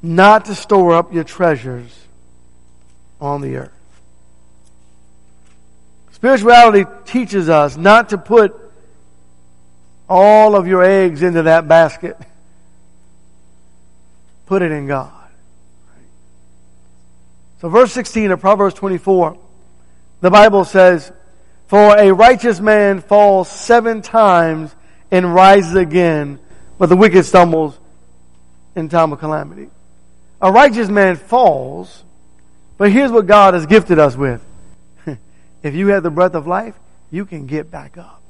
not 0.00 0.44
to 0.46 0.54
store 0.54 0.94
up 0.94 1.12
your 1.12 1.24
treasures 1.24 1.90
on 3.20 3.40
the 3.40 3.56
earth. 3.56 3.72
Spirituality 6.12 6.84
teaches 7.04 7.48
us 7.48 7.76
not 7.76 8.10
to 8.10 8.18
put 8.18 8.54
all 10.08 10.54
of 10.56 10.66
your 10.66 10.82
eggs 10.82 11.22
into 11.22 11.42
that 11.42 11.66
basket. 11.68 12.16
Put 14.46 14.62
it 14.62 14.72
in 14.72 14.86
God. 14.86 15.12
So 17.60 17.68
verse 17.68 17.92
16 17.92 18.30
of 18.30 18.40
Proverbs 18.40 18.74
24, 18.74 19.38
the 20.20 20.30
Bible 20.30 20.64
says, 20.64 21.10
For 21.66 21.96
a 21.96 22.12
righteous 22.12 22.60
man 22.60 23.00
falls 23.00 23.50
seven 23.50 24.02
times 24.02 24.74
and 25.14 25.32
rises 25.32 25.76
again, 25.76 26.40
but 26.76 26.88
the 26.88 26.96
wicked 26.96 27.24
stumbles 27.24 27.78
in 28.74 28.88
time 28.88 29.12
of 29.12 29.20
calamity. 29.20 29.70
A 30.42 30.50
righteous 30.50 30.88
man 30.88 31.14
falls, 31.14 32.02
but 32.78 32.90
here's 32.90 33.12
what 33.12 33.28
God 33.28 33.54
has 33.54 33.64
gifted 33.64 34.00
us 34.00 34.16
with. 34.16 34.44
if 35.62 35.72
you 35.72 35.86
have 35.88 36.02
the 36.02 36.10
breath 36.10 36.34
of 36.34 36.48
life, 36.48 36.74
you 37.12 37.26
can 37.26 37.46
get 37.46 37.70
back 37.70 37.96
up. 37.96 38.20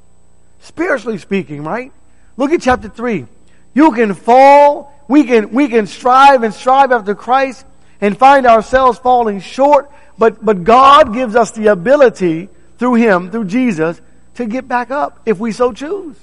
Spiritually 0.60 1.16
speaking, 1.16 1.64
right? 1.64 1.90
Look 2.36 2.52
at 2.52 2.60
chapter 2.60 2.90
3. 2.90 3.26
You 3.72 3.92
can 3.92 4.12
fall, 4.12 4.92
we 5.08 5.24
can, 5.24 5.52
we 5.52 5.68
can 5.68 5.86
strive 5.86 6.42
and 6.42 6.52
strive 6.52 6.92
after 6.92 7.14
Christ 7.14 7.64
and 8.02 8.14
find 8.14 8.44
ourselves 8.44 8.98
falling 8.98 9.40
short, 9.40 9.90
but, 10.18 10.44
but 10.44 10.64
God 10.64 11.14
gives 11.14 11.34
us 11.34 11.50
the 11.52 11.68
ability 11.68 12.50
through 12.76 12.96
Him, 12.96 13.30
through 13.30 13.46
Jesus, 13.46 13.98
to 14.34 14.44
get 14.44 14.68
back 14.68 14.90
up 14.90 15.22
if 15.24 15.38
we 15.38 15.50
so 15.50 15.72
choose. 15.72 16.18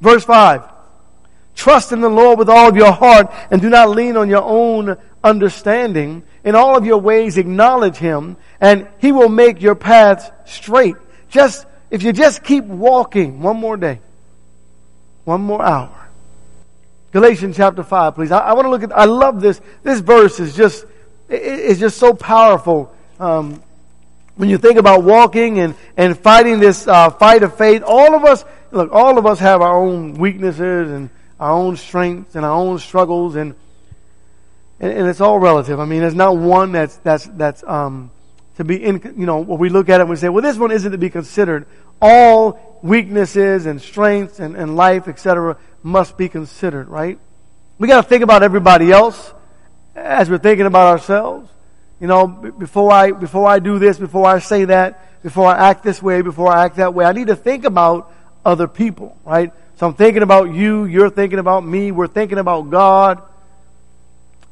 Verse 0.00 0.24
5. 0.24 0.62
Trust 1.54 1.92
in 1.92 2.00
the 2.00 2.08
Lord 2.08 2.38
with 2.38 2.48
all 2.48 2.68
of 2.68 2.76
your 2.76 2.92
heart 2.92 3.32
and 3.50 3.62
do 3.62 3.70
not 3.70 3.88
lean 3.90 4.16
on 4.16 4.28
your 4.28 4.42
own 4.42 4.96
understanding. 5.24 6.22
In 6.44 6.54
all 6.54 6.76
of 6.76 6.84
your 6.84 6.98
ways 6.98 7.38
acknowledge 7.38 7.96
Him 7.96 8.36
and 8.60 8.86
He 8.98 9.10
will 9.10 9.30
make 9.30 9.62
your 9.62 9.74
paths 9.74 10.30
straight. 10.44 10.96
Just, 11.30 11.66
if 11.90 12.02
you 12.02 12.12
just 12.12 12.44
keep 12.44 12.64
walking 12.64 13.40
one 13.40 13.56
more 13.56 13.76
day, 13.76 14.00
one 15.24 15.40
more 15.40 15.62
hour. 15.62 16.08
Galatians 17.12 17.56
chapter 17.56 17.82
5, 17.82 18.14
please. 18.14 18.30
I, 18.30 18.38
I 18.40 18.52
want 18.52 18.66
to 18.66 18.70
look 18.70 18.82
at, 18.82 18.96
I 18.96 19.06
love 19.06 19.40
this. 19.40 19.60
This 19.82 20.00
verse 20.00 20.38
is 20.38 20.54
just, 20.54 20.84
it's 21.28 21.80
just 21.80 21.96
so 21.98 22.12
powerful. 22.12 22.94
Um, 23.18 23.62
when 24.36 24.50
you 24.50 24.58
think 24.58 24.78
about 24.78 25.02
walking 25.02 25.58
and, 25.58 25.74
and 25.96 26.18
fighting 26.18 26.60
this 26.60 26.86
uh, 26.86 27.08
fight 27.10 27.42
of 27.42 27.56
faith, 27.56 27.82
all 27.86 28.14
of 28.14 28.24
us, 28.24 28.44
look, 28.76 28.92
all 28.92 29.18
of 29.18 29.26
us 29.26 29.38
have 29.40 29.62
our 29.62 29.76
own 29.76 30.14
weaknesses 30.14 30.90
and 30.90 31.10
our 31.40 31.52
own 31.52 31.76
strengths 31.76 32.34
and 32.34 32.44
our 32.44 32.54
own 32.54 32.78
struggles, 32.78 33.36
and 33.36 33.54
and, 34.78 34.92
and 34.92 35.08
it's 35.08 35.20
all 35.20 35.38
relative. 35.38 35.80
I 35.80 35.84
mean, 35.84 36.00
there's 36.00 36.14
not 36.14 36.36
one 36.36 36.72
that's 36.72 36.96
that's 36.98 37.26
that's 37.26 37.64
um, 37.64 38.10
to 38.56 38.64
be 38.64 38.82
in. 38.82 39.14
You 39.16 39.26
know, 39.26 39.40
when 39.40 39.58
we 39.58 39.68
look 39.68 39.88
at 39.88 40.00
it, 40.00 40.02
and 40.02 40.10
we 40.10 40.16
say, 40.16 40.28
well, 40.28 40.42
this 40.42 40.56
one 40.56 40.70
isn't 40.70 40.92
to 40.92 40.98
be 40.98 41.10
considered. 41.10 41.66
All 42.00 42.78
weaknesses 42.82 43.66
and 43.66 43.80
strengths 43.80 44.38
and, 44.38 44.54
and 44.54 44.76
life, 44.76 45.08
etc., 45.08 45.56
must 45.82 46.18
be 46.18 46.28
considered. 46.28 46.88
Right? 46.88 47.18
We 47.78 47.88
got 47.88 48.02
to 48.02 48.08
think 48.08 48.22
about 48.22 48.42
everybody 48.42 48.92
else 48.92 49.32
as 49.94 50.28
we're 50.28 50.38
thinking 50.38 50.66
about 50.66 50.88
ourselves. 50.88 51.50
You 52.00 52.06
know, 52.06 52.26
before 52.26 52.92
I 52.92 53.12
before 53.12 53.48
I 53.48 53.58
do 53.58 53.78
this, 53.78 53.98
before 53.98 54.26
I 54.26 54.38
say 54.38 54.66
that, 54.66 55.22
before 55.22 55.48
I 55.48 55.70
act 55.70 55.82
this 55.82 56.02
way, 56.02 56.20
before 56.20 56.52
I 56.52 56.64
act 56.64 56.76
that 56.76 56.92
way, 56.92 57.06
I 57.06 57.12
need 57.12 57.28
to 57.28 57.36
think 57.36 57.64
about 57.64 58.12
other 58.46 58.68
people. 58.68 59.18
Right? 59.24 59.52
So 59.76 59.86
I'm 59.86 59.94
thinking 59.94 60.22
about 60.22 60.54
you, 60.54 60.86
you're 60.86 61.10
thinking 61.10 61.38
about 61.38 61.66
me, 61.66 61.92
we're 61.92 62.06
thinking 62.06 62.38
about 62.38 62.70
God. 62.70 63.20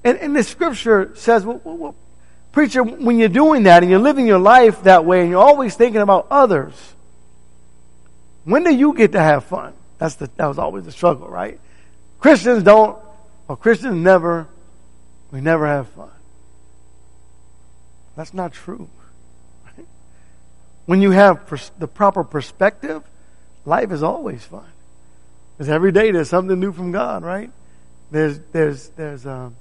And, 0.03 0.19
and 0.19 0.37
the 0.37 0.43
scripture 0.43 1.13
says, 1.17 1.47
well, 1.47 1.63
well, 1.65 1.77
well, 1.77 1.95
preacher, 2.53 2.83
when 2.83 3.19
you're 3.19 3.31
doing 3.31 3.63
that 3.63 3.83
and 3.83 3.91
you're 3.91 4.01
living 4.01 4.27
your 4.27 4.39
life 4.39 4.83
that 4.83 5.07
way 5.07 5.23
and 5.23 5.31
you're 5.31 5.43
always 5.43 5.75
thinking 5.77 6.03
about 6.03 6.27
others, 6.31 6.75
when 8.45 8.65
do 8.65 8.75
you 8.75 8.93
get 8.93 9.13
to 9.13 9.21
have 9.21 9.45
fun? 9.45 9.73
That's 9.97 10.17
the, 10.17 10.29
that 10.37 10.47
was 10.47 10.59
always 10.59 10.85
the 10.85 10.93
struggle, 10.93 11.29
right? 11.29 11.59
Christians 12.21 12.63
don't, 12.63 12.99
or 13.49 13.57
Christians 13.57 13.97
never, 13.97 14.47
we 15.31 15.41
never 15.41 15.67
have 15.67 15.89
fun. 15.89 16.11
That's 18.15 18.35
not 18.35 18.53
true. 18.53 18.89
Right? 19.65 19.87
When 20.85 21.01
you 21.01 21.13
have 21.13 21.47
pers- 21.47 21.73
the 21.79 21.89
proper 21.89 22.25
perspective, 22.25 23.03
life 23.65 23.93
is 23.93 24.03
always 24.03 24.45
fun. 24.45 24.67
Because 25.57 25.69
every 25.69 25.93
day 25.93 26.11
there's 26.11 26.29
something 26.29 26.59
new 26.59 26.73
from 26.73 26.93
God, 26.93 27.23
right? 27.23 27.51
There's, 28.11 28.39
there's, 28.53 28.89
there's, 28.91 29.27
um, 29.27 29.57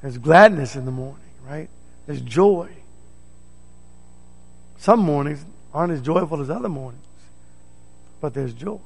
there's 0.00 0.18
gladness 0.18 0.76
in 0.76 0.84
the 0.84 0.90
morning, 0.90 1.20
right? 1.46 1.68
There's 2.06 2.20
joy. 2.20 2.68
Some 4.78 5.00
mornings 5.00 5.44
aren't 5.72 5.92
as 5.92 6.00
joyful 6.00 6.40
as 6.40 6.50
other 6.50 6.68
mornings, 6.68 7.04
but 8.20 8.34
there's 8.34 8.52
joy. 8.52 8.80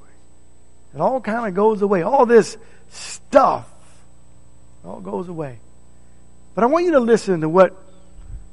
It 0.94 1.00
all 1.00 1.20
kind 1.20 1.46
of 1.46 1.54
goes 1.54 1.82
away. 1.82 2.02
All 2.02 2.26
this 2.26 2.56
stuff 2.90 3.68
all 4.85 5.00
goes 5.00 5.28
away. 5.28 5.59
But 6.54 6.64
I 6.64 6.68
want 6.68 6.85
you 6.85 6.92
to 6.92 7.00
listen 7.00 7.40
to 7.40 7.48
what 7.48 7.76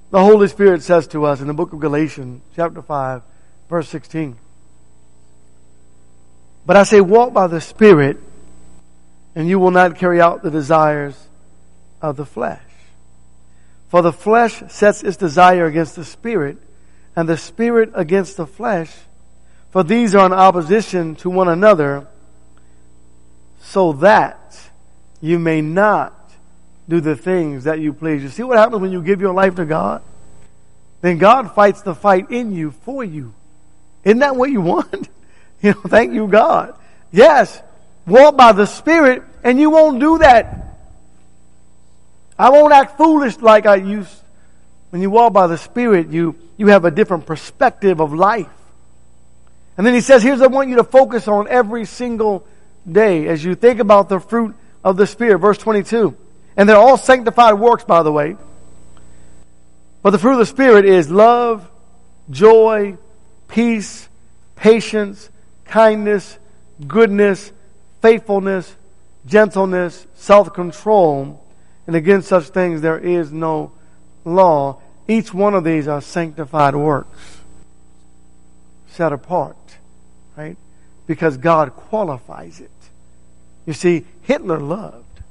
the 0.10 0.20
Holy 0.20 0.48
Spirit 0.48 0.84
says 0.84 1.08
to 1.08 1.26
us 1.26 1.42
in 1.42 1.48
the 1.48 1.54
book 1.54 1.74
of 1.74 1.80
Galatians, 1.80 2.42
chapter 2.56 2.82
5, 2.82 3.22
verse 3.70 3.88
16. 3.90 4.36
But 6.66 6.78
I 6.78 6.84
say, 6.84 7.02
walk 7.02 7.34
by 7.34 7.48
the 7.48 7.62
Spirit, 7.62 8.18
and 9.36 9.48
you 9.48 9.60
will 9.60 9.72
not 9.72 9.98
carry 9.98 10.22
out 10.22 10.44
the 10.44 10.52
desires 10.52 11.18
of 12.02 12.16
the 12.16 12.26
flesh. 12.26 12.62
For 13.90 14.02
the 14.02 14.14
flesh 14.14 14.64
sets 14.70 15.04
its 15.04 15.18
desire 15.18 15.66
against 15.66 15.96
the 15.96 16.06
Spirit, 16.06 16.58
and 17.16 17.28
the 17.28 17.38
Spirit 17.38 17.92
against 17.94 18.38
the 18.38 18.48
flesh. 18.48 18.92
For 19.72 19.84
these 19.84 20.16
are 20.16 20.26
in 20.26 20.34
opposition 20.34 21.16
to 21.18 21.30
one 21.30 21.48
another, 21.48 22.08
so 23.62 23.94
that 23.94 24.60
you 25.22 25.40
may 25.40 25.62
not 25.62 26.20
do 26.88 27.02
the 27.02 27.16
things 27.16 27.66
that 27.66 27.80
you 27.80 27.94
please. 27.94 28.24
You 28.24 28.30
see 28.30 28.44
what 28.44 28.58
happens 28.58 28.82
when 28.82 28.92
you 28.92 29.02
give 29.02 29.22
your 29.22 29.34
life 29.34 29.56
to 29.56 29.66
God? 29.66 30.02
Then 31.02 31.18
God 31.18 31.54
fights 31.54 31.82
the 31.82 31.96
fight 31.96 32.32
in 32.32 32.54
you 32.54 32.72
for 32.72 33.04
you. 33.04 33.34
Isn't 34.04 34.20
that 34.20 34.36
what 34.36 34.50
you 34.52 34.62
want? 34.74 35.10
You 35.64 35.72
know, 35.72 35.82
thank 35.88 36.14
you, 36.14 36.28
God. 36.28 36.76
Yes, 37.12 37.60
walk 38.06 38.36
by 38.36 38.52
the 38.52 38.66
Spirit, 38.66 39.24
and 39.44 39.58
you 39.58 39.70
won't 39.70 40.00
do 40.00 40.18
that. 40.18 40.78
I 42.38 42.50
won't 42.50 42.74
act 42.74 42.98
foolish 42.98 43.38
like 43.40 43.66
I 43.66 43.76
used. 43.76 44.14
When 44.90 45.02
you 45.02 45.10
walk 45.10 45.32
by 45.32 45.48
the 45.48 45.58
Spirit, 45.58 46.10
you, 46.10 46.36
you 46.58 46.68
have 46.68 46.84
a 46.84 46.92
different 46.92 47.26
perspective 47.26 48.02
of 48.02 48.14
life. 48.14 48.50
And 49.78 49.88
then 49.88 49.94
he 49.94 50.02
says, 50.02 50.22
here's 50.22 50.40
what 50.40 50.52
I 50.52 50.54
want 50.54 50.70
you 50.70 50.76
to 50.76 50.84
focus 50.84 51.28
on 51.28 51.48
every 51.48 51.86
single 51.86 52.46
day 52.90 53.28
as 53.28 53.44
you 53.44 53.56
think 53.56 53.80
about 53.80 54.10
the 54.10 54.20
fruit 54.20 54.56
of 54.84 54.98
the 54.98 55.08
Spirit. 55.08 55.40
Verse 55.40 55.58
22. 55.58 56.16
And 56.58 56.68
they're 56.68 56.76
all 56.76 56.98
sanctified 56.98 57.56
works, 57.56 57.86
by 57.86 58.04
the 58.04 58.12
way. 58.12 58.36
But 60.02 60.10
the 60.12 60.20
fruit 60.20 60.34
of 60.34 60.40
the 60.40 60.46
Spirit 60.46 60.86
is 60.86 61.10
love, 61.10 61.68
joy, 62.30 62.98
peace, 63.48 64.10
patience, 64.56 65.30
kindness, 65.74 66.38
goodness, 66.88 67.52
faithfulness, 68.00 68.76
gentleness, 69.26 70.06
self-control. 70.14 71.44
And 71.88 71.96
against 71.96 72.28
such 72.28 72.46
things 72.50 72.82
there 72.82 73.00
is 73.00 73.32
no 73.32 73.72
law. 74.24 74.80
Each 75.08 75.34
one 75.34 75.56
of 75.56 75.64
these 75.64 75.88
are 75.88 76.00
sanctified 76.00 76.76
works. 76.76 77.40
Set 78.90 79.12
apart. 79.12 79.58
Right? 80.38 80.58
Because 81.08 81.38
God 81.38 81.76
qualifies 81.76 82.60
it. 82.60 82.70
You 83.66 83.74
see, 83.74 84.06
Hitler 84.22 84.60
loved. 84.60 85.22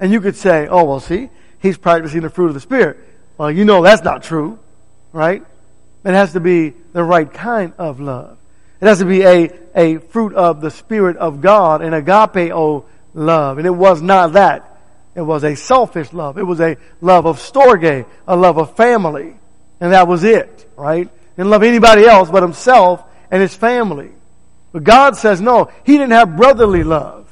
And 0.00 0.10
you 0.10 0.20
could 0.20 0.34
say, 0.34 0.66
oh, 0.66 0.82
well, 0.82 0.98
see, 0.98 1.30
he's 1.60 1.78
practicing 1.78 2.22
the 2.22 2.30
fruit 2.30 2.48
of 2.48 2.54
the 2.54 2.60
Spirit. 2.60 2.98
Well, 3.38 3.52
you 3.52 3.64
know 3.64 3.84
that's 3.84 4.02
not 4.02 4.24
true. 4.24 4.58
Right? 5.12 5.44
It 6.04 6.12
has 6.12 6.32
to 6.32 6.40
be 6.40 6.70
the 6.92 7.04
right 7.04 7.32
kind 7.32 7.72
of 7.78 8.00
love. 8.00 8.36
It 8.80 8.86
has 8.86 8.98
to 9.00 9.04
be 9.04 9.22
a, 9.22 9.50
a 9.74 9.98
fruit 9.98 10.34
of 10.34 10.60
the 10.60 10.70
Spirit 10.70 11.16
of 11.16 11.40
God, 11.40 11.82
an 11.82 11.92
agapeo 11.92 12.84
love. 13.14 13.58
And 13.58 13.66
it 13.66 13.70
was 13.70 14.02
not 14.02 14.34
that. 14.34 14.66
It 15.14 15.22
was 15.22 15.44
a 15.44 15.54
selfish 15.54 16.12
love. 16.12 16.38
It 16.38 16.44
was 16.44 16.60
a 16.60 16.76
love 17.00 17.26
of 17.26 17.38
storge, 17.38 18.06
a 18.26 18.36
love 18.36 18.58
of 18.58 18.76
family. 18.76 19.36
And 19.80 19.92
that 19.92 20.08
was 20.08 20.24
it, 20.24 20.70
right? 20.76 21.08
Didn't 21.36 21.50
love 21.50 21.62
anybody 21.62 22.06
else 22.06 22.30
but 22.30 22.42
himself 22.42 23.02
and 23.30 23.42
his 23.42 23.54
family. 23.54 24.10
But 24.72 24.84
God 24.84 25.16
says 25.16 25.40
no, 25.40 25.70
he 25.84 25.92
didn't 25.92 26.12
have 26.12 26.36
brotherly 26.36 26.84
love. 26.84 27.26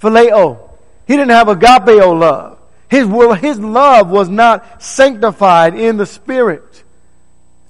Phileo. 0.00 0.70
He 1.06 1.16
didn't 1.16 1.30
have 1.30 1.48
agapeo 1.48 2.18
love. 2.18 2.58
His, 2.88 3.06
his 3.40 3.60
love 3.60 4.10
was 4.10 4.28
not 4.28 4.82
sanctified 4.82 5.74
in 5.74 5.96
the 5.96 6.06
Spirit. 6.06 6.82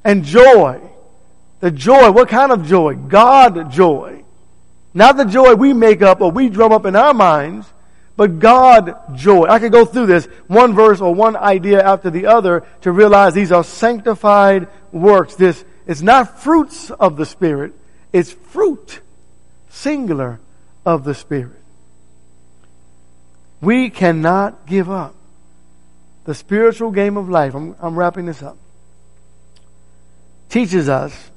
And 0.05 0.25
joy 0.25 0.81
the 1.61 1.71
joy, 1.71 2.11
what 2.11 2.29
kind 2.29 2.53
of 2.53 2.67
joy? 2.67 2.95
God 2.95 3.71
joy. 3.71 4.25
Not 4.93 5.17
the 5.17 5.25
joy 5.25 5.55
we 5.55 5.73
make 5.73 6.03
up 6.03 6.21
or 6.21 6.31
we 6.31 6.49
drum 6.49 6.73
up 6.73 6.87
in 6.87 6.97
our 6.97 7.15
minds, 7.15 7.67
but 8.17 8.39
God 8.39 9.17
joy. 9.17 9.45
I 9.45 9.59
could 9.59 9.73
go 9.73 9.85
through 9.85 10.07
this 10.07 10.27
one 10.47 10.75
verse 10.75 11.01
or 11.01 11.15
one 11.15 11.37
idea 11.37 11.83
after 11.83 12.11
the 12.11 12.27
other 12.27 12.67
to 12.83 12.93
realize 12.93 13.35
these 13.35 13.53
are 13.53 13.65
sanctified 13.65 14.69
works. 14.91 15.37
This 15.37 15.65
is 15.87 16.03
not 16.03 16.41
fruits 16.41 16.91
of 16.91 17.17
the 17.17 17.27
Spirit, 17.27 17.73
it's 18.13 18.33
fruit, 18.33 19.01
singular, 19.69 20.41
of 20.85 21.05
the 21.05 21.15
Spirit. 21.15 21.61
We 23.61 23.91
cannot 23.91 24.67
give 24.67 24.91
up 24.91 25.15
the 26.25 26.35
spiritual 26.35 26.91
game 26.91 27.17
of 27.17 27.29
life. 27.29 27.55
I'm, 27.55 27.77
I'm 27.81 27.99
wrapping 27.99 28.27
this 28.27 28.43
up. 28.43 28.57
Teaches 30.49 30.89
us 30.89 31.30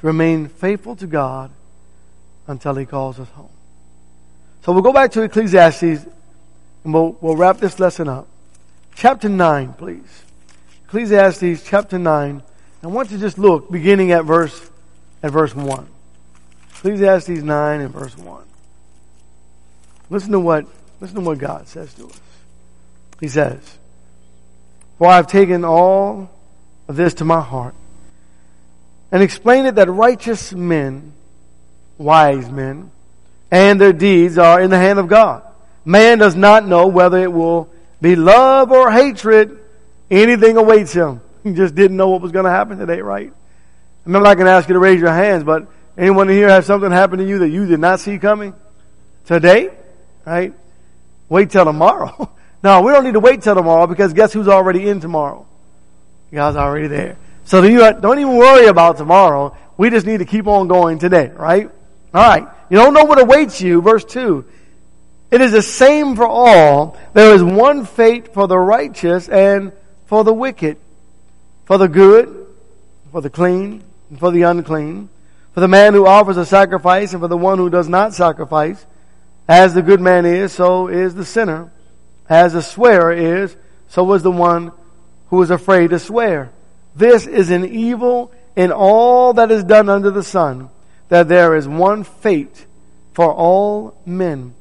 to 0.00 0.06
remain 0.06 0.48
faithful 0.48 0.96
to 0.96 1.06
God 1.06 1.50
until 2.46 2.74
He 2.74 2.86
calls 2.86 3.20
us 3.20 3.28
home. 3.30 3.50
So 4.64 4.72
we'll 4.72 4.82
go 4.82 4.92
back 4.92 5.12
to 5.12 5.22
Ecclesiastes 5.22 5.82
and 6.84 6.94
we'll, 6.94 7.16
we'll 7.20 7.36
wrap 7.36 7.58
this 7.58 7.78
lesson 7.78 8.08
up. 8.08 8.26
Chapter 8.94 9.28
9, 9.28 9.74
please. 9.74 10.24
Ecclesiastes 10.86 11.62
chapter 11.64 11.98
9. 11.98 12.42
I 12.82 12.86
want 12.86 13.10
you 13.10 13.18
to 13.18 13.22
just 13.22 13.38
look 13.38 13.70
beginning 13.70 14.12
at 14.12 14.24
verse, 14.24 14.70
at 15.22 15.32
verse 15.32 15.54
1. 15.54 15.86
Ecclesiastes 16.76 17.28
9 17.28 17.80
and 17.80 17.92
verse 17.92 18.16
1. 18.16 18.42
Listen 20.08 20.32
to 20.32 20.40
what, 20.40 20.66
listen 21.00 21.16
to 21.16 21.22
what 21.22 21.38
God 21.38 21.68
says 21.68 21.92
to 21.94 22.06
us. 22.06 22.20
He 23.20 23.28
says, 23.28 23.78
For 24.96 25.08
I 25.08 25.16
have 25.16 25.26
taken 25.26 25.62
all 25.62 26.30
of 26.88 26.96
this 26.96 27.14
to 27.14 27.24
my 27.26 27.42
heart 27.42 27.74
and 29.12 29.22
explain 29.22 29.66
it 29.66 29.76
that 29.76 29.88
righteous 29.88 30.52
men, 30.52 31.12
wise 31.98 32.50
men, 32.50 32.90
and 33.50 33.80
their 33.80 33.92
deeds 33.92 34.38
are 34.38 34.60
in 34.60 34.70
the 34.70 34.78
hand 34.78 34.98
of 34.98 35.08
God. 35.08 35.42
Man 35.84 36.18
does 36.18 36.36
not 36.36 36.66
know 36.66 36.86
whether 36.86 37.18
it 37.18 37.32
will 37.32 37.68
be 38.00 38.16
love 38.16 38.70
or 38.70 38.90
hatred. 38.90 39.58
Anything 40.10 40.56
awaits 40.56 40.92
him. 40.92 41.20
He 41.42 41.54
just 41.54 41.74
didn't 41.74 41.96
know 41.96 42.10
what 42.10 42.20
was 42.20 42.32
going 42.32 42.44
to 42.44 42.50
happen 42.50 42.76
today, 42.76 43.00
right? 43.00 43.32
I'm 44.04 44.12
not 44.12 44.34
going 44.34 44.44
to 44.44 44.52
ask 44.52 44.68
you 44.68 44.74
to 44.74 44.78
raise 44.78 45.00
your 45.00 45.12
hands, 45.12 45.42
but 45.42 45.66
anyone 45.96 46.28
here 46.28 46.50
have 46.50 46.66
something 46.66 46.90
happen 46.90 47.18
to 47.18 47.26
you 47.26 47.38
that 47.38 47.48
you 47.48 47.64
did 47.64 47.80
not 47.80 47.98
see 47.98 48.18
coming 48.18 48.52
today? 49.24 49.70
Right? 50.26 50.52
Wait 51.30 51.50
till 51.50 51.64
tomorrow. 51.64 52.30
No, 52.62 52.82
we 52.82 52.92
don't 52.92 53.04
need 53.04 53.14
to 53.14 53.20
wait 53.20 53.40
till 53.40 53.54
tomorrow 53.54 53.86
because 53.86 54.12
guess 54.12 54.34
who's 54.34 54.46
already 54.46 54.86
in 54.86 55.00
tomorrow? 55.00 55.46
God's 56.30 56.58
already 56.58 56.88
there. 56.88 57.16
So 57.50 57.60
don't 57.62 58.18
even 58.20 58.36
worry 58.36 58.66
about 58.66 58.96
tomorrow. 58.96 59.56
We 59.76 59.90
just 59.90 60.06
need 60.06 60.18
to 60.18 60.24
keep 60.24 60.46
on 60.46 60.68
going 60.68 61.00
today, 61.00 61.32
right? 61.34 61.68
All 62.14 62.22
right. 62.22 62.46
You 62.70 62.76
don't 62.76 62.94
know 62.94 63.02
what 63.02 63.20
awaits 63.20 63.60
you. 63.60 63.82
Verse 63.82 64.04
2. 64.04 64.44
It 65.32 65.40
is 65.40 65.50
the 65.50 65.60
same 65.60 66.14
for 66.14 66.28
all. 66.28 66.96
There 67.12 67.34
is 67.34 67.42
one 67.42 67.86
fate 67.86 68.32
for 68.34 68.46
the 68.46 68.56
righteous 68.56 69.28
and 69.28 69.72
for 70.06 70.22
the 70.22 70.32
wicked, 70.32 70.76
for 71.64 71.76
the 71.76 71.88
good, 71.88 72.46
for 73.10 73.20
the 73.20 73.30
clean, 73.30 73.82
and 74.10 74.20
for 74.20 74.30
the 74.30 74.42
unclean, 74.42 75.08
for 75.52 75.58
the 75.58 75.66
man 75.66 75.92
who 75.92 76.06
offers 76.06 76.36
a 76.36 76.46
sacrifice 76.46 77.14
and 77.14 77.20
for 77.20 77.26
the 77.26 77.36
one 77.36 77.58
who 77.58 77.68
does 77.68 77.88
not 77.88 78.14
sacrifice. 78.14 78.86
As 79.48 79.74
the 79.74 79.82
good 79.82 80.00
man 80.00 80.24
is, 80.24 80.52
so 80.52 80.86
is 80.86 81.16
the 81.16 81.24
sinner. 81.24 81.72
As 82.28 82.52
the 82.52 82.62
swearer 82.62 83.12
is, 83.12 83.56
so 83.88 84.12
is 84.12 84.22
the 84.22 84.30
one 84.30 84.70
who 85.30 85.42
is 85.42 85.50
afraid 85.50 85.90
to 85.90 85.98
swear. 85.98 86.52
This 86.94 87.26
is 87.26 87.50
an 87.50 87.64
evil 87.64 88.32
in 88.56 88.72
all 88.72 89.32
that 89.34 89.50
is 89.50 89.64
done 89.64 89.88
under 89.88 90.10
the 90.10 90.22
sun, 90.22 90.70
that 91.08 91.28
there 91.28 91.54
is 91.54 91.66
one 91.68 92.04
fate 92.04 92.66
for 93.12 93.32
all 93.32 93.96
men. 94.04 94.54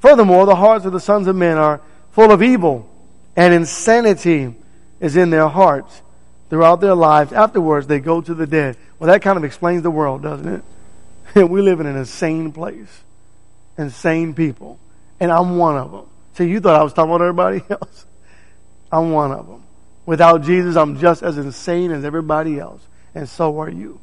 Furthermore, 0.00 0.46
the 0.46 0.56
hearts 0.56 0.84
of 0.84 0.92
the 0.92 1.00
sons 1.00 1.26
of 1.26 1.36
men 1.36 1.56
are 1.56 1.80
full 2.12 2.30
of 2.30 2.42
evil, 2.42 2.88
and 3.36 3.52
insanity 3.52 4.54
is 5.00 5.16
in 5.16 5.30
their 5.30 5.48
hearts 5.48 6.02
throughout 6.50 6.80
their 6.80 6.94
lives. 6.94 7.32
Afterwards, 7.32 7.86
they 7.86 8.00
go 8.00 8.20
to 8.20 8.34
the 8.34 8.46
dead. 8.46 8.76
Well, 8.98 9.08
that 9.08 9.22
kind 9.22 9.36
of 9.36 9.44
explains 9.44 9.82
the 9.82 9.90
world, 9.90 10.22
doesn't 10.22 10.46
it? 10.46 10.64
we 11.48 11.62
live 11.62 11.80
in 11.80 11.86
an 11.86 11.96
insane 11.96 12.52
place, 12.52 13.02
insane 13.76 14.34
people, 14.34 14.78
and 15.18 15.32
I'm 15.32 15.58
one 15.58 15.76
of 15.76 15.90
them. 15.90 16.06
See, 16.34 16.48
you 16.48 16.60
thought 16.60 16.78
I 16.78 16.84
was 16.84 16.92
talking 16.92 17.10
about 17.10 17.22
everybody 17.22 17.64
else. 17.70 18.06
I'm 18.92 19.10
one 19.10 19.32
of 19.32 19.46
them. 19.48 19.63
Without 20.06 20.42
Jesus, 20.42 20.76
I'm 20.76 20.98
just 20.98 21.22
as 21.22 21.38
insane 21.38 21.90
as 21.90 22.04
everybody 22.04 22.58
else, 22.58 22.82
and 23.14 23.28
so 23.28 23.60
are 23.60 23.70
you. 23.70 24.00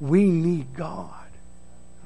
We 0.00 0.24
need 0.24 0.74
God. 0.74 1.10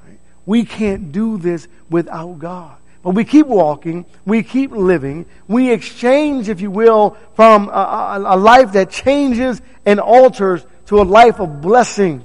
Right? 0.05 0.19
We 0.45 0.65
can't 0.65 1.11
do 1.11 1.37
this 1.37 1.67
without 1.89 2.39
God. 2.39 2.77
But 3.03 3.11
we 3.11 3.23
keep 3.23 3.47
walking, 3.47 4.05
we 4.25 4.43
keep 4.43 4.71
living, 4.71 5.25
we 5.47 5.71
exchange, 5.71 6.49
if 6.49 6.59
you 6.59 6.69
will, 6.69 7.15
from 7.35 7.69
a, 7.69 7.71
a, 7.71 8.35
a 8.35 8.37
life 8.37 8.73
that 8.73 8.91
changes 8.91 9.61
and 9.85 9.99
alters 9.99 10.65
to 10.87 11.01
a 11.01 11.03
life 11.03 11.39
of 11.39 11.61
blessings 11.61 12.23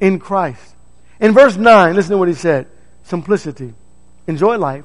in 0.00 0.18
Christ. 0.18 0.74
In 1.20 1.32
verse 1.32 1.56
9, 1.56 1.94
listen 1.94 2.12
to 2.12 2.18
what 2.18 2.28
he 2.28 2.34
said 2.34 2.66
simplicity. 3.04 3.74
Enjoy 4.26 4.56
life 4.56 4.84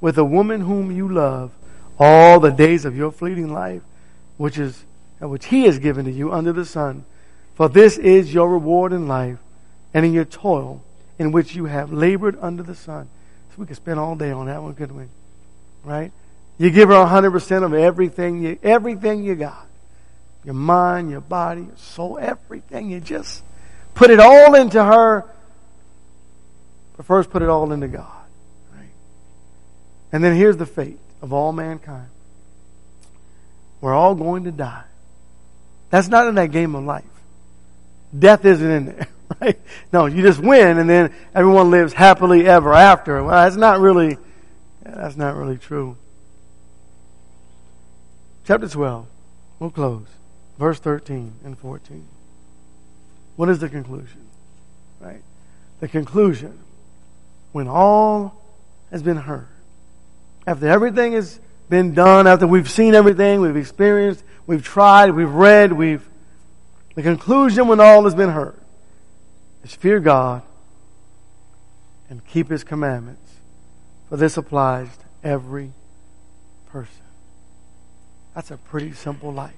with 0.00 0.18
a 0.18 0.24
woman 0.24 0.60
whom 0.60 0.90
you 0.90 1.12
love 1.12 1.50
all 1.98 2.38
the 2.40 2.50
days 2.50 2.84
of 2.84 2.96
your 2.96 3.10
fleeting 3.10 3.52
life, 3.52 3.82
which 4.36 4.58
is 4.58 4.84
which 5.20 5.46
he 5.46 5.64
has 5.64 5.78
given 5.78 6.04
to 6.04 6.12
you 6.12 6.32
under 6.32 6.52
the 6.52 6.64
sun. 6.64 7.04
For 7.54 7.68
this 7.68 7.96
is 7.96 8.32
your 8.32 8.50
reward 8.50 8.92
in 8.92 9.08
life 9.08 9.38
and 9.94 10.04
in 10.04 10.12
your 10.12 10.26
toil 10.26 10.82
in 11.18 11.32
which 11.32 11.54
you 11.54 11.64
have 11.64 11.92
labored 11.92 12.36
under 12.40 12.62
the 12.62 12.74
sun. 12.74 13.08
So 13.50 13.54
we 13.56 13.66
could 13.66 13.76
spend 13.76 13.98
all 13.98 14.14
day 14.14 14.30
on 14.30 14.46
that 14.46 14.62
one, 14.62 14.74
couldn't 14.74 14.96
we? 14.96 15.06
Right? 15.82 16.12
You 16.58 16.70
give 16.70 16.90
her 16.90 16.94
100% 16.94 17.64
of 17.64 17.72
everything 17.72 18.42
you, 18.42 18.58
everything 18.62 19.24
you 19.24 19.34
got. 19.34 19.66
Your 20.44 20.54
mind, 20.54 21.10
your 21.10 21.20
body, 21.20 21.62
your 21.62 21.76
soul, 21.76 22.18
everything. 22.20 22.90
You 22.90 23.00
just 23.00 23.42
put 23.94 24.10
it 24.10 24.20
all 24.20 24.54
into 24.54 24.82
her. 24.82 25.24
But 26.96 27.06
first 27.06 27.30
put 27.30 27.42
it 27.42 27.48
all 27.48 27.72
into 27.72 27.88
God. 27.88 28.24
Right? 28.74 28.88
And 30.12 30.22
then 30.22 30.36
here's 30.36 30.56
the 30.56 30.66
fate 30.66 30.98
of 31.20 31.32
all 31.32 31.52
mankind. 31.52 32.08
We're 33.86 33.94
all 33.94 34.16
going 34.16 34.42
to 34.42 34.50
die. 34.50 34.82
That's 35.90 36.08
not 36.08 36.26
in 36.26 36.34
that 36.34 36.50
game 36.50 36.74
of 36.74 36.82
life. 36.82 37.04
Death 38.18 38.44
isn't 38.44 38.68
in 38.68 38.86
there. 38.86 39.06
right? 39.40 39.60
No, 39.92 40.06
you 40.06 40.22
just 40.22 40.40
win 40.40 40.78
and 40.78 40.90
then 40.90 41.14
everyone 41.32 41.70
lives 41.70 41.92
happily 41.92 42.48
ever 42.48 42.72
after. 42.74 43.22
Well, 43.22 43.44
that's 43.44 43.54
not 43.54 43.78
really, 43.78 44.18
that's 44.82 45.16
not 45.16 45.36
really 45.36 45.56
true. 45.56 45.96
Chapter 48.44 48.68
12, 48.68 49.06
we'll 49.60 49.70
close. 49.70 50.08
Verse 50.58 50.80
13 50.80 51.34
and 51.44 51.56
14. 51.56 52.08
What 53.36 53.48
is 53.48 53.60
the 53.60 53.68
conclusion? 53.68 54.26
Right? 54.98 55.22
The 55.78 55.86
conclusion, 55.86 56.58
when 57.52 57.68
all 57.68 58.42
has 58.90 59.04
been 59.04 59.18
heard, 59.18 59.46
after 60.44 60.66
everything 60.66 61.12
has 61.12 61.38
been 61.68 61.94
done, 61.94 62.26
after 62.26 62.46
we've 62.46 62.70
seen 62.70 62.94
everything, 62.94 63.40
we've 63.40 63.56
experienced, 63.56 64.22
we've 64.46 64.64
tried, 64.64 65.10
we've 65.10 65.32
read, 65.32 65.72
we've, 65.72 66.08
the 66.94 67.02
conclusion 67.02 67.68
when 67.68 67.80
all 67.80 68.04
has 68.04 68.14
been 68.14 68.30
heard 68.30 68.58
is 69.64 69.74
fear 69.74 70.00
God 70.00 70.42
and 72.08 72.24
keep 72.26 72.48
His 72.48 72.64
commandments. 72.64 73.20
For 74.08 74.16
this 74.16 74.36
applies 74.36 74.88
to 74.96 75.28
every 75.28 75.72
person. 76.66 77.02
That's 78.34 78.50
a 78.50 78.56
pretty 78.56 78.92
simple 78.92 79.32
life, 79.32 79.54